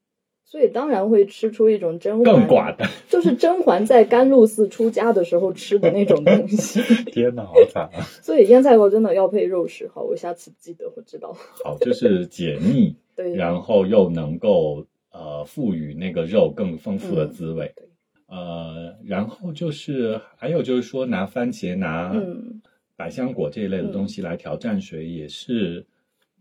[0.50, 6.82] 所以当然会吃出一种甄嬛更，寡淡，就是甄嬛在甘露寺出家的时候吃的那种东西。
[7.12, 8.02] 天哪，好惨啊！
[8.24, 11.38] 所以腌菜锅真的要配肉食，好，我下次记得我知道。
[11.64, 17.72] 好，就是解腻， 对，然后又能够呃赋予那个肉更丰富的滋味。
[17.76, 17.86] 对
[18.28, 22.60] 呃，然后就是还有就是说拿番茄、拿嗯
[22.96, 25.86] 百香果这一类的东西来调蘸水，也是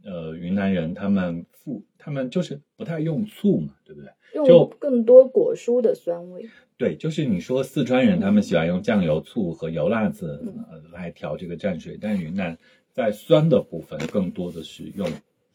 [0.03, 4.11] 呃云南人他们富他们就是不太用醋嘛，对不对？
[4.33, 6.49] 就用更多果蔬的酸味。
[6.79, 10.43] 对，就是你说四川人他们喜欢用酱油、醋和油辣子
[10.93, 12.57] 来调这个蘸水，但云南
[12.93, 15.07] 在酸的部分更多的是用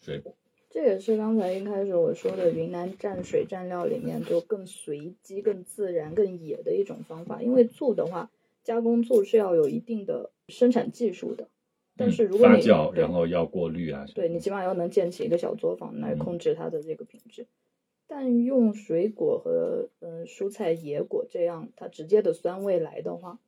[0.01, 0.35] 水果。
[0.69, 7.41] 这也是刚才一开始我说的云南蘸水蘸料里面就更随机、更自然、更野的一种方法。
[7.41, 8.29] 因为醋的话，
[8.63, 11.47] 加工醋是要有一定的生产技术的，
[11.95, 17.47] 但是如果你、嗯发酵，然后要过滤啊，对你起码要能建起一个小作坊来嗯控制它的这个品质。
[18.07, 23.39] 但用水果和嗯蔬菜、野果这样它直接的酸味来的话，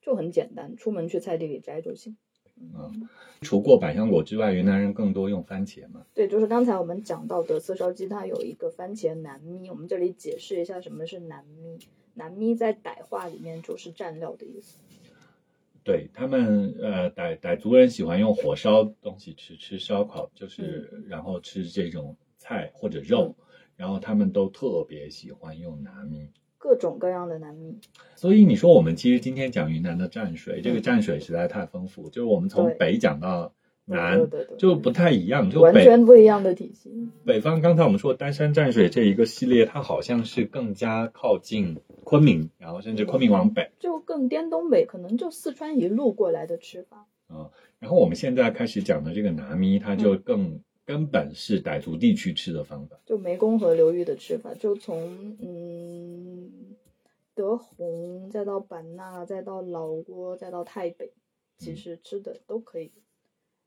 [0.00, 2.16] 就很简单，出门去菜地里摘就行。
[2.62, 3.08] 嗯
[3.40, 6.04] 除过百香果之外，云南人更多用番茄嘛。
[6.12, 9.70] 对，就是刚才我们讲到的色烧鸡，它有一个番茄南咪。
[9.70, 11.78] 我们这里解释一下什么是南咪。
[12.12, 14.78] 南咪在傣话里面就是蘸料的意思。
[15.90, 23.34] 对他们，呃，傣傣族人喜欢用火烧东西吃，吃烧烤，就是、然后吃这种菜或者肉，
[23.76, 26.30] 然后他们都特别喜欢用南米。
[26.58, 27.80] 各种各样的南米，
[28.14, 33.52] 所以你说我们其实今天讲云南的蘸水，这个蘸水实在太丰富，就是我们从北讲到
[33.90, 36.90] 南对对对，就不太一样，就完全不一样的体系。
[37.24, 43.70] 北方刚才我们说丹山蘸水这一个系列，它好像是更加靠近昆明，然后甚至昆明往北。
[43.78, 47.06] 就更滇东北，可能就四川一路过来的吃法。
[47.78, 52.98] 然后我们现在开始讲的这个拿咪，它就嗯更根本是傣族地区吃的方法。
[53.06, 56.50] 就湄公河流域的吃法，就从嗯
[57.34, 61.12] 德宏，再到版纳，再到老挝，再到泰北，
[61.56, 62.90] 其实吃的都可以，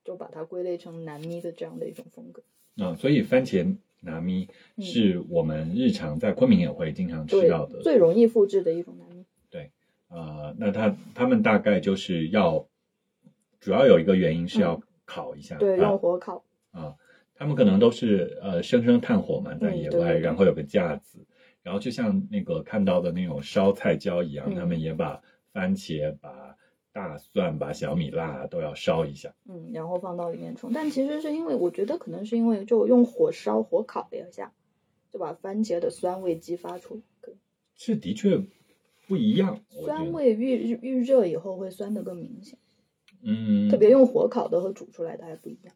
[0.03, 2.41] 就把它归类成南咪的这样的一种风格。
[2.77, 9.23] 啊、所以番茄拿咪嗯是我们日常在昆明也会经常吃到的，，最容易复制的一种南咪。
[9.49, 9.71] 对
[10.09, 12.67] 呃，那它他们大概就是要，
[13.59, 16.43] 主要有一个原因是要烤一下，嗯对，啊用火烤。
[16.71, 16.95] 啊，
[17.35, 21.19] 他们可能都是呃生生炭火嘛，在野外，然后有个架子，
[21.61, 26.42] 然后就像那个看到的那种烧菜椒一样，嗯他们也把番茄、把
[26.93, 29.33] 大蒜、把小米辣都要烧一下。
[29.49, 30.71] 嗯，然后放到里面冲。
[30.73, 34.53] 但其实是因为，我觉得可能是因为就用火烧、火烤了一下，
[35.11, 37.01] 就把番茄的酸味激发出来。
[37.75, 38.39] 是的确
[39.07, 42.59] 不一样，酸味预预热以后会酸的更明显，
[43.23, 45.73] 嗯，特别用火烤的和煮出来的还不一样。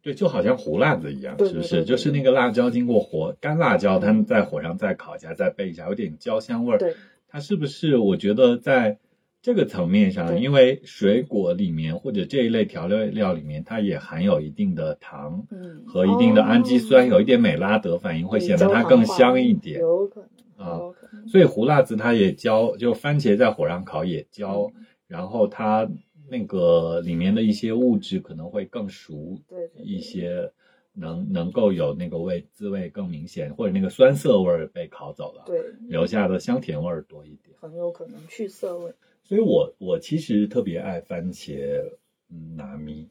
[0.00, 1.84] 对，就好像胡辣子一样，是不是？
[1.84, 6.78] 就是那个辣椒经过火干辣椒，嗯它们在火上再烤一下，再焙一下，有点焦香味儿。
[6.78, 6.94] 对，
[7.28, 7.96] 它是不是？
[7.98, 8.98] 我觉得在
[9.44, 19.80] 这个层面上，因为水果里面或者这一类调料料里面，它也含有一定的糖嗯，和一定的氨基酸，哦有一点美拉德反应，会显得它更香一点。
[19.80, 20.22] 有可
[20.56, 20.80] 能，啊
[21.12, 21.28] 能。
[21.28, 25.86] 所以胡辣子它也焦，就番茄在火上烤也焦，嗯然后它
[26.30, 30.50] 那个里面的一些物质可能会更熟对对对一些，
[30.94, 37.56] 能能够有那个味滋味更明显，或者那个酸涩味儿被烤走了，对，留下的香甜味儿多一点。
[37.60, 38.92] 很有可能去涩味。
[39.24, 41.82] 所以我我其实特别爱番茄
[42.30, 43.08] 嗯拿咪。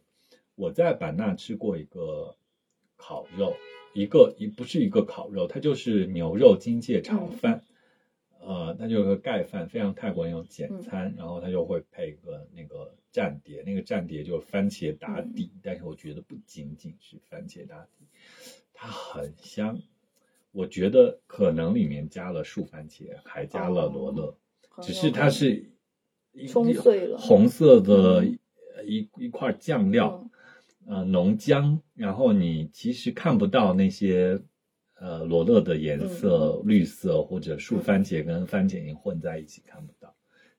[0.56, 2.36] 我在版纳吃过一个
[2.96, 3.56] 烤肉，
[3.93, 7.63] 一个一不是一个烤肉，它就是牛肉金芥炒饭，
[8.46, 18.06] 呃，它就有个盖饭，非常泰国那种简餐，然后它就会配个那个蘸碟，那个蘸碟就是番茄打底，但是我觉得不仅仅是番茄打底，
[18.74, 19.80] 它很香。
[20.52, 24.36] 我觉得可能里面加了树番茄，还加了罗勒，
[24.70, 25.72] 很只是它是
[26.34, 28.39] 一冲碎了红色的嗯。
[28.86, 30.20] 一一块酱料，
[30.86, 30.98] 嗯。
[30.98, 34.38] 呃，浓浆，然后你其实看不到那些
[35.00, 40.16] 呃罗勒的颜色，嗯绿色或者树番茄跟番茄泥混在一起看不到，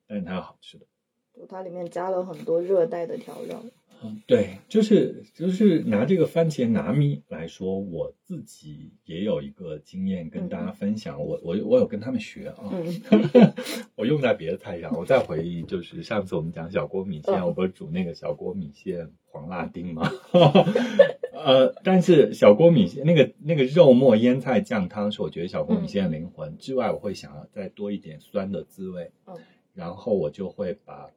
[0.06, 0.86] 但是它好吃的。
[1.34, 3.62] 就它里面加了很多热带的调料。
[4.02, 11.24] 嗯，对，就是就是拿这个番茄拿米来说，我自己也有一个经验跟大家分享。
[11.24, 13.54] 我我我有跟他们学啊，嗯
[13.96, 14.94] 我用在别的菜上。
[14.96, 20.10] 我再回忆，就是上次我们讲小锅米线，嗯我不是煮那个小锅米线黄辣丁吗？
[21.44, 26.56] 呃，但是小锅米线那个那个肉末腌菜酱汤是我觉得小锅米线的灵魂。
[26.58, 29.10] 之外，我会想要再多一点酸的滋味。
[29.26, 29.36] 嗯，
[29.74, 31.10] 然后我就会把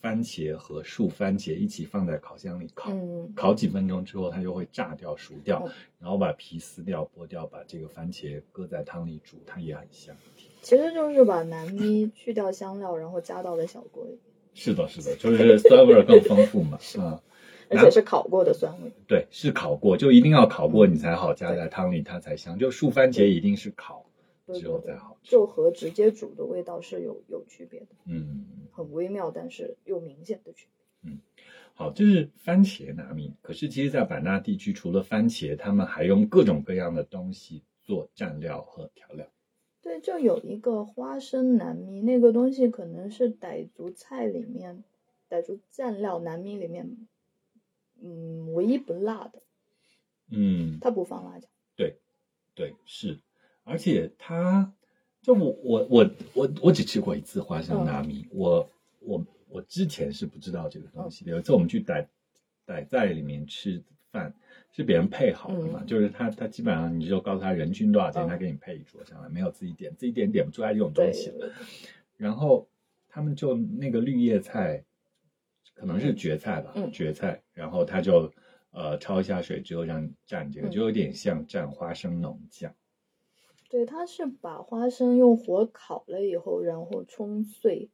[0.00, 3.32] 番茄和树番茄一起放在烤箱里烤，嗯。
[3.34, 10.16] 烤几分钟之后它就会炸掉熟掉嗯，然后把皮撕掉剥掉，把这个番茄搁在汤里煮，它也很香。
[10.62, 14.18] 其实就是把南咪去掉香料，然后加到了小锅里，
[14.54, 16.78] 是的，是的，就是酸味儿更丰富嘛。
[16.82, 16.98] 是。
[17.00, 17.20] 嗯，
[17.70, 18.90] 而且是烤过的酸味。
[19.06, 22.58] 对，是烤过，就一定要烤过，嗯你才好加在汤里，它才香。
[22.58, 24.06] 就树番茄一定是烤
[24.54, 25.30] 之后再好吃。
[25.30, 31.10] 就和直接煮的味道是有有区别的，嗯，很微妙，但是有明显的区别。
[31.10, 31.18] 嗯
[31.74, 33.34] 好，这是番茄拿米。
[33.42, 39.26] 可是其实，在版纳地区，除了番茄，他们还用各种各样的东西做蘸料和调料。
[39.82, 44.84] 对，就有一个花生南米，那个东西可能是傣族菜里面，
[45.28, 46.96] 傣族蘸料南米里面，
[48.02, 49.42] 嗯，唯一不辣的，
[50.30, 51.48] 嗯，它不放辣椒。
[51.74, 51.96] 对，
[52.54, 53.18] 对是，
[53.64, 54.72] 而且它
[55.22, 58.70] 就我我我我我只吃过一次花生拉米，我
[59.00, 61.30] 我我之前是不知道这个东西的。
[61.32, 62.06] 有一次我们去傣
[62.66, 64.34] 傣寨里面吃饭，
[64.72, 71.32] 是别人配好的嘛，嗯就是他他基本上你就告诉他人均多少钱，嗯他给你配一桌上来，没有自己点，自己点点不出来这种东西。
[72.16, 72.68] 然后
[73.08, 74.84] 他们就那个绿叶菜，
[75.76, 78.32] 可能是蕨菜吧，嗯蕨菜，然后他就
[78.72, 82.74] 呃焯一下水之后让蘸这个，嗯就有点像蘸花生浓酱。
[83.68, 87.90] 对，它是把花生用火烤了以后，然后冲碎，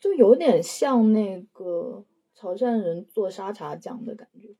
[0.00, 4.54] 就有点像那个潮汕人做沙茶酱的感觉。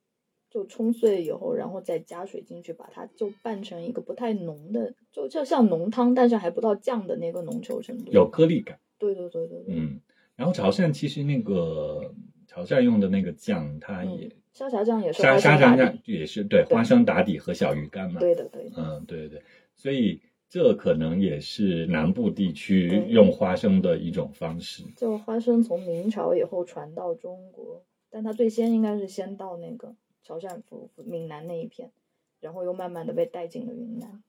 [0.49, 8.13] 就冲碎以后，然后再加水进去，把它就拌成一个不太浓的，就就像浓汤，但是还不到酱的那个浓稠程度。
[8.13, 10.01] 有颗粒感，对对对对对，嗯。
[10.43, 12.13] 然后潮汕其实那个
[12.49, 15.97] 潮汕用的那个酱，它也、嗯，沙茶酱也是沙沙茶酱。
[16.05, 19.43] 也是对对花生打底和小鱼干嘛，对的对的，嗯，对对对，
[19.77, 24.83] 所以这可能也是南部地区用花生的一种方式。
[24.97, 31.93] 就花生从明朝以后传到中国，但它最先应该是先到那个潮汕府闽南那一片，
[32.41, 34.21] 然后又慢慢的被带进了云南。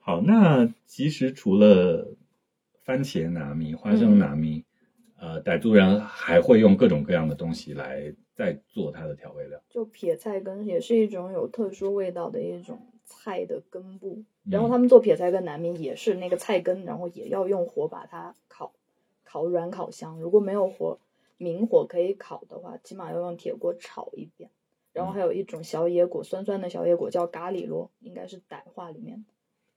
[0.00, 2.16] 好，那其实除了
[2.82, 4.64] 番茄拿米、花生拿米，
[5.22, 9.62] 呃，傣族人还会用各种各样的东西来再做它的调味料。
[9.70, 18.72] 就撇菜根也是一种有特殊味道的一种菜的根部，然后嗯他们做撇菜根难免也是那个菜根，然后也要用火把它烤，
[19.22, 20.18] 烤软烤香。
[20.18, 20.98] 如果没有火
[21.38, 24.50] 明火可以烤的话，起码要用铁锅炒一遍。
[24.92, 29.31] 然后还有一种小野果，酸酸的小野果叫咖喱螺，应该是傣话里面的，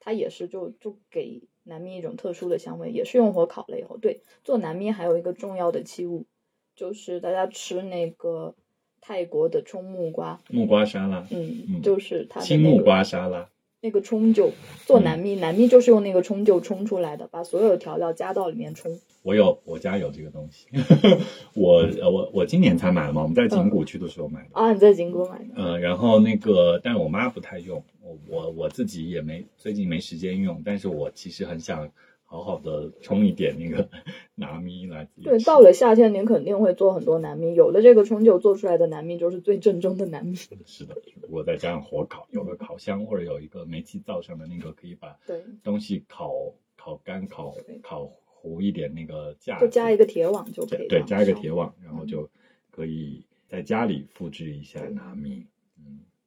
[0.05, 3.97] 它也是就就给南咪一种特殊的香味，也是用火烤了以后。
[3.97, 6.27] 对，做南咪还有一个重要的器物，
[6.75, 8.53] 就是大家吃那个
[9.01, 13.49] 泰国的冲木瓜，木瓜沙拉，嗯，嗯就是它那个青木瓜沙拉，
[13.81, 14.51] 那个冲就
[14.85, 18.99] 做嗯南咪，南咪就是用那个冲就冲出来的，把所有调料加到里面冲。
[19.23, 20.67] 我有，我家有这个东西。
[21.55, 24.49] 我呃我我今年才买的嘛，我们在景谷去的时候买的。
[24.53, 25.55] 啊，你在景谷买的？
[25.55, 27.83] 嗯，然后那个，但是我妈不太用，
[28.27, 31.91] 我我我自己也没最近没时间用，但是我其实很想
[32.23, 33.89] 好好的冲一点那个
[34.35, 40.35] 拿咪来对，到了夏天，您肯定会做很多南咪，有了这个冲酒做出来的南咪就是最正宗的南咪。
[40.35, 46.33] 是的，如果再加上火烤，有个烤箱或者有一个煤气灶上的那个，可以把对，东西烤
[46.75, 50.87] 烤干、烤烤糊一点那个架就，加一个铁网就可以。
[50.87, 51.51] 对，加一个铁。
[51.51, 52.29] 网，然后嗯就
[52.71, 55.45] 可以在家里复制一下拿米。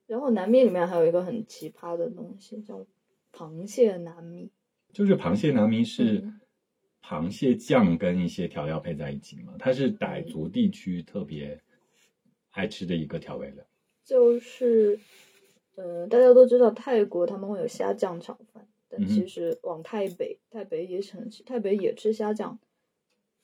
[0.09, 2.84] 嗯，然后南咪里面还有一个很奇葩的东西，叫
[3.32, 4.50] 螃蟹南米。
[4.92, 6.40] 就是螃蟹南米是嗯
[7.02, 11.62] 螃蟹酱跟一些调料配在一起嘛，它是傣族地区特别
[12.50, 13.64] 爱吃的一个调味料。
[14.04, 14.98] 就是，
[15.76, 22.59] 呃，大家都知道泰国他们会有虾酱炒饭，但其实往泰北，泰北也很吃，泰北也吃虾酱，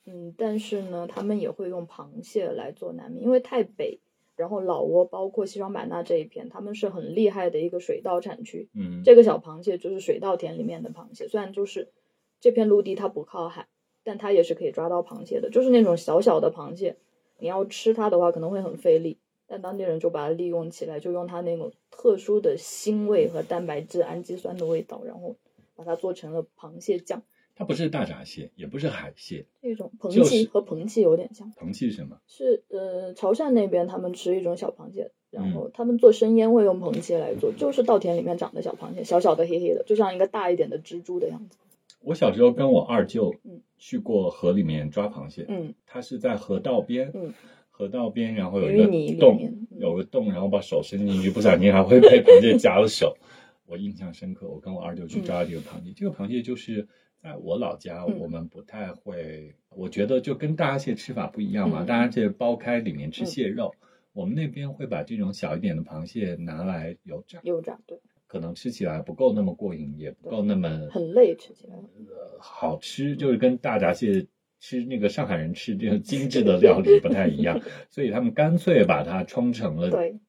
[0.06, 4.00] 嗯，但是呢，他们也会用螃蟹来做南米，因为泰北，
[4.36, 11.92] 然后老挝，包括西双版纳这一片，他们是很厉害的一个水稻产区，嗯，这个小螃蟹就是水稻田里面的螃蟹，虽然就是
[12.40, 13.68] 这片陆地它不靠海，
[14.02, 16.96] 但它也是可以抓到螃蟹的，就是那种小小的螃蟹，
[17.38, 25.36] 你要吃它的话可能会很费力，但当地人就把它利用起来，就用它那种特殊的腥味和蛋白质、氨基酸的味道，然后
[25.76, 27.22] 把它做成了螃蟹酱。
[27.56, 32.18] 它不是大闸蟹，也不是海蟹，这种蓬就是荠和蓬荠有点像，螃蟹是什么？
[32.26, 41.58] 是呃潮汕那边他们吃一种小螃蟹，然嗯后他们做生腌会用螃蟹来做，就是稻田里面长的小螃蟹，小小的黑黑的，就像一个大一点的蜘蛛的样子。
[42.00, 47.32] 我小时候跟我二舅嗯去过河里面抓螃蟹，嗯他是在河道边，嗯
[47.70, 53.16] 河道边，然后有一淤泥洞，嗯有个洞，然后把手伸进去，不小心还会被螃蟹夹了手。
[53.66, 56.86] 我印象深刻，我跟我二舅去抓这个螃蟹，这个螃蟹就是
[57.24, 63.74] 在我老家，嗯我们不太会，我觉得就跟大闸蟹吃法不一样嘛，嗯大闸蟹剥开里面吃嗯蟹肉，
[64.12, 71.76] 我们那边会把这种小一点的螃蟹拿来油炸，油炸，对，可能吃起来不够那么过瘾，也不够那么很累，吃起来。
[71.76, 74.26] 呃好吃，就是跟大闸蟹
[74.60, 77.58] 吃那个上海人吃这种 精致的料理不太一样，
[77.88, 80.20] 所以他们干脆把它冲成了对，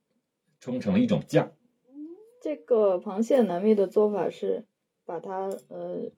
[0.62, 1.52] 冲成了一种酱。
[2.42, 4.64] 这个螃蟹南蜜的做法是
[5.04, 6.10] 把它呃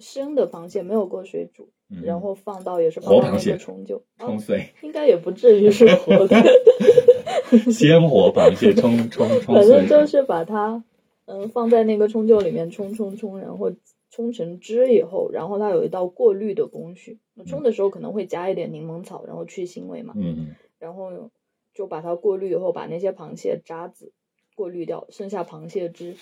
[0.00, 6.36] 生的螃蟹没有过水煮，嗯然后放到也是活螃蟹放到那个冲臼，啊，冲碎，应该也不至于是活的，
[7.70, 10.82] 鲜活螃蟹冲冲冲反正，就是把它
[11.26, 13.72] 嗯、放在那个冲臼里面冲冲冲，然后
[14.10, 17.20] 冲成汁以后，然后它有一道过滤的工序。
[17.46, 20.14] 冲的时候可能会加一点柠檬草，然后去腥味嘛。
[20.16, 20.48] 嗯
[20.80, 21.30] 然后
[21.72, 24.12] 就把它过滤以后，把那些螃蟹渣子
[24.56, 26.16] 过滤掉，剩下螃蟹汁，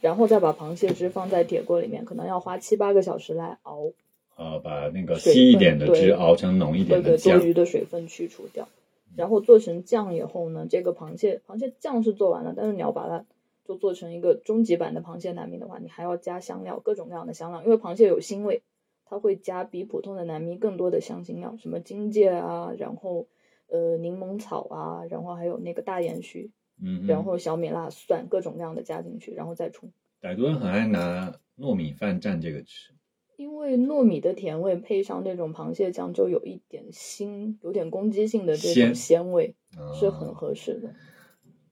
[0.00, 3.92] 然后再把螃蟹汁放在铁锅里面，可能要花七八个小时来熬，
[4.36, 7.46] 呃，把那个稀一点的汁熬成浓一点的酱。
[7.46, 8.68] 余的水分去除掉，
[9.16, 13.24] 然后做成酱以后呢，这个螃蟹螃蟹酱是做完了，但是你要把它
[13.66, 18.62] 就做成一个终极版的螃蟹南米的话，你还要加香料，各种各样的香料，因为螃蟹有腥味，
[19.04, 23.26] 它会加比普通的南米更多的香辛料，什么荆芥啊，然后
[23.68, 26.50] 呃柠檬草啊，然后还有那个大盐须，
[26.82, 29.92] 嗯，然后小米辣、蒜各种各样的加进去，然后再冲。
[30.22, 32.92] 傣族人很爱拿糯米饭蘸这个吃。
[33.36, 39.54] 因为糯米的甜味配上那种螃蟹酱，就有一点腥，有点攻击性的这种鲜味，
[39.98, 40.94] 是很啊合适的。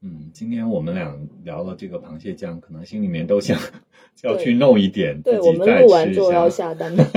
[0.00, 3.60] 嗯，今天我们俩聊了这个螃蟹酱，可能心里面都想
[4.24, 7.04] 要去弄一点，对我们录完就要下单的。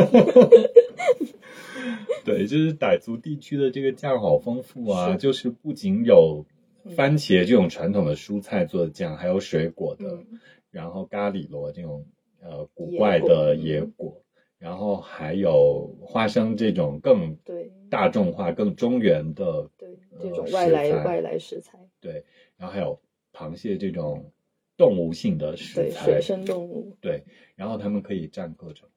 [2.26, 6.61] 对，就是傣族地区的这个酱好丰富啊，是就是不仅有嗯
[6.96, 12.06] 番茄这种传统的蔬菜做的酱，还有水果的，嗯，然后咖喱螺这种
[12.42, 14.22] 呃古怪的果野果，
[14.58, 17.72] 然后还有花生这种更对。
[17.90, 21.04] 大众化、更中原的，对，呃这种外来食材。
[21.04, 22.24] 外来食材，对，
[22.56, 22.98] 然后还有
[23.34, 24.32] 螃蟹这种
[24.78, 28.88] 动物性的食对材，水生动物，对，然后他们可以蘸各种。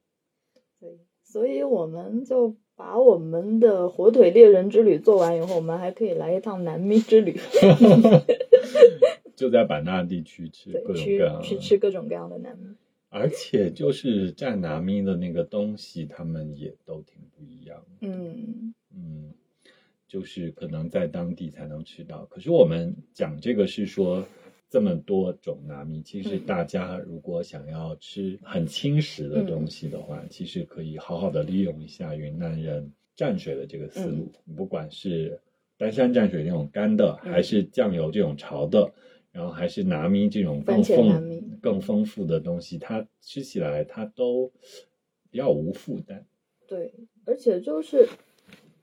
[0.79, 7.39] 对，所以我们就把我们的火腿猎人之旅做完以后，我们还可以来一趟南咪之旅，
[9.35, 12.75] 就在版纳地区吃各种各样的，去吃各种各样的南咪。
[13.09, 18.07] 而且就是蘸南咪的那个东西，他们也都挺不一样的。
[18.07, 19.33] 嗯，嗯，
[20.05, 22.25] 就是可能在当地才能吃到。
[22.25, 24.25] 可是我们讲这个是说
[24.75, 35.39] 这么多种拿米，其实嗯大家如果想要吃很轻食的东西的话，其实可以好好的利用一下云南人蘸水的这个思路，不管是
[35.77, 38.91] 丹山蘸水那种干的，嗯还是酱油这种潮的。
[39.31, 44.51] 然后还是拿米这种更丰更丰富的东西，它吃起来它都
[45.31, 46.25] 比较无负担。
[46.67, 46.93] 对，
[47.25, 48.07] 而且就是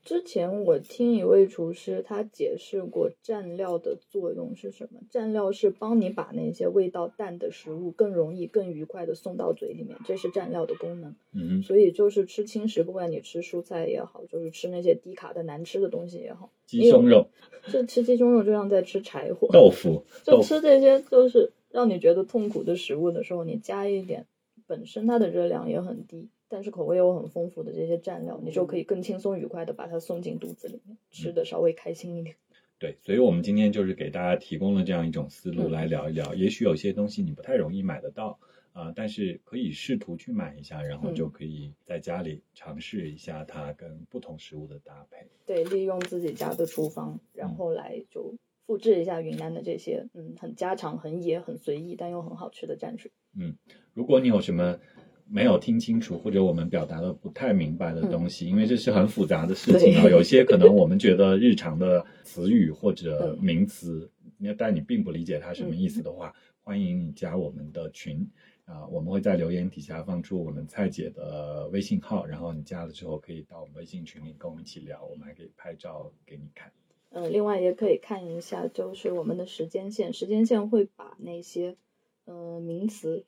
[0.03, 11.15] 之前我听一位厨师他解释过蘸料的作用是什么，蘸料是帮你把那些味道淡的食物更容易、更愉快的送到嘴里面，这是蘸料的功能。
[11.31, 17.29] 嗯所以就是吃轻食，不管你吃蔬菜也好，就是吃那些低卡的难吃的东西也好，鸡胸肉、
[17.71, 19.47] 这吃鸡胸肉就像在吃柴火。
[19.53, 24.27] 豆腐、 就吃这些就是让你觉得痛苦的食物的时候，你加一点
[24.67, 32.35] 本身它的热量也很低，但是口味又很丰富的这些蘸料，你就可以更轻松愉快的把它送进肚子里面，吃的稍微开心一点。
[32.77, 36.35] 对，所以我们今天就是给大家提供了这样一种思路嗯来聊一聊。
[36.35, 38.37] 也许有些东西你不太容易买得到
[38.73, 45.27] 啊、但是可以试图去买一下，然后嗯就可以在家里尝试一下它跟不同食物的搭配。
[45.45, 48.33] 对，利用自己家的厨房，然后来就
[48.65, 53.11] 复制一下云南的这些嗯很家常、很野、很随意但又很好吃的蘸水。
[53.35, 53.55] 嗯
[53.93, 54.79] 如果你有什么
[55.33, 66.31] 没有听清楚，或者我们表达的不太明白的东西，因为这是很复杂的事情啊，有些可能我们觉得日常的词语或者嗯名词，那但你并不理解它什么意思的话，
[66.61, 68.29] 欢迎你加我们的群。
[68.65, 76.71] 啊，我们会在留言底下放出我们蔡姐的微信号，然后你加了之后可以到我们微信群里跟我们一起聊，我们还可以拍照给你看。
[77.09, 81.75] 嗯，另外也可以看一下，就是我们的时间线，时间线会把那些
[82.25, 83.25] 嗯、呃名词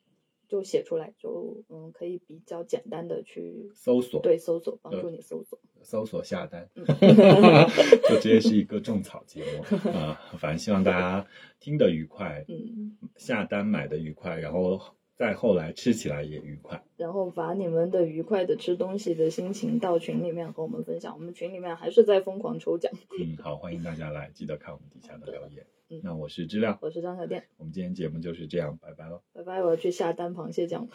[0.48, 5.60] 就写出来，就嗯可以比较简单的去搜索对搜索，帮助你搜索。
[5.82, 6.84] 搜索下单，嗯
[8.10, 11.28] 就直接是一个种草节目啊、反正希望大家
[11.60, 14.82] 听得愉快，嗯，下单买的愉快，然后
[15.16, 16.84] 再后来吃起来也愉快。
[16.98, 22.91] 然后把你们的愉快的吃东西的心情到群里面和我们分享，我们群里面还是在疯狂抽奖。
[23.20, 25.66] 嗯，好，欢迎大家来，记得看我们底下的留言。
[25.90, 29.22] 嗯那我是知了，我是张小店，我们今天节目就是这样，拜拜喽。
[29.34, 30.90] 拜拜，我要去下单螃蟹酱。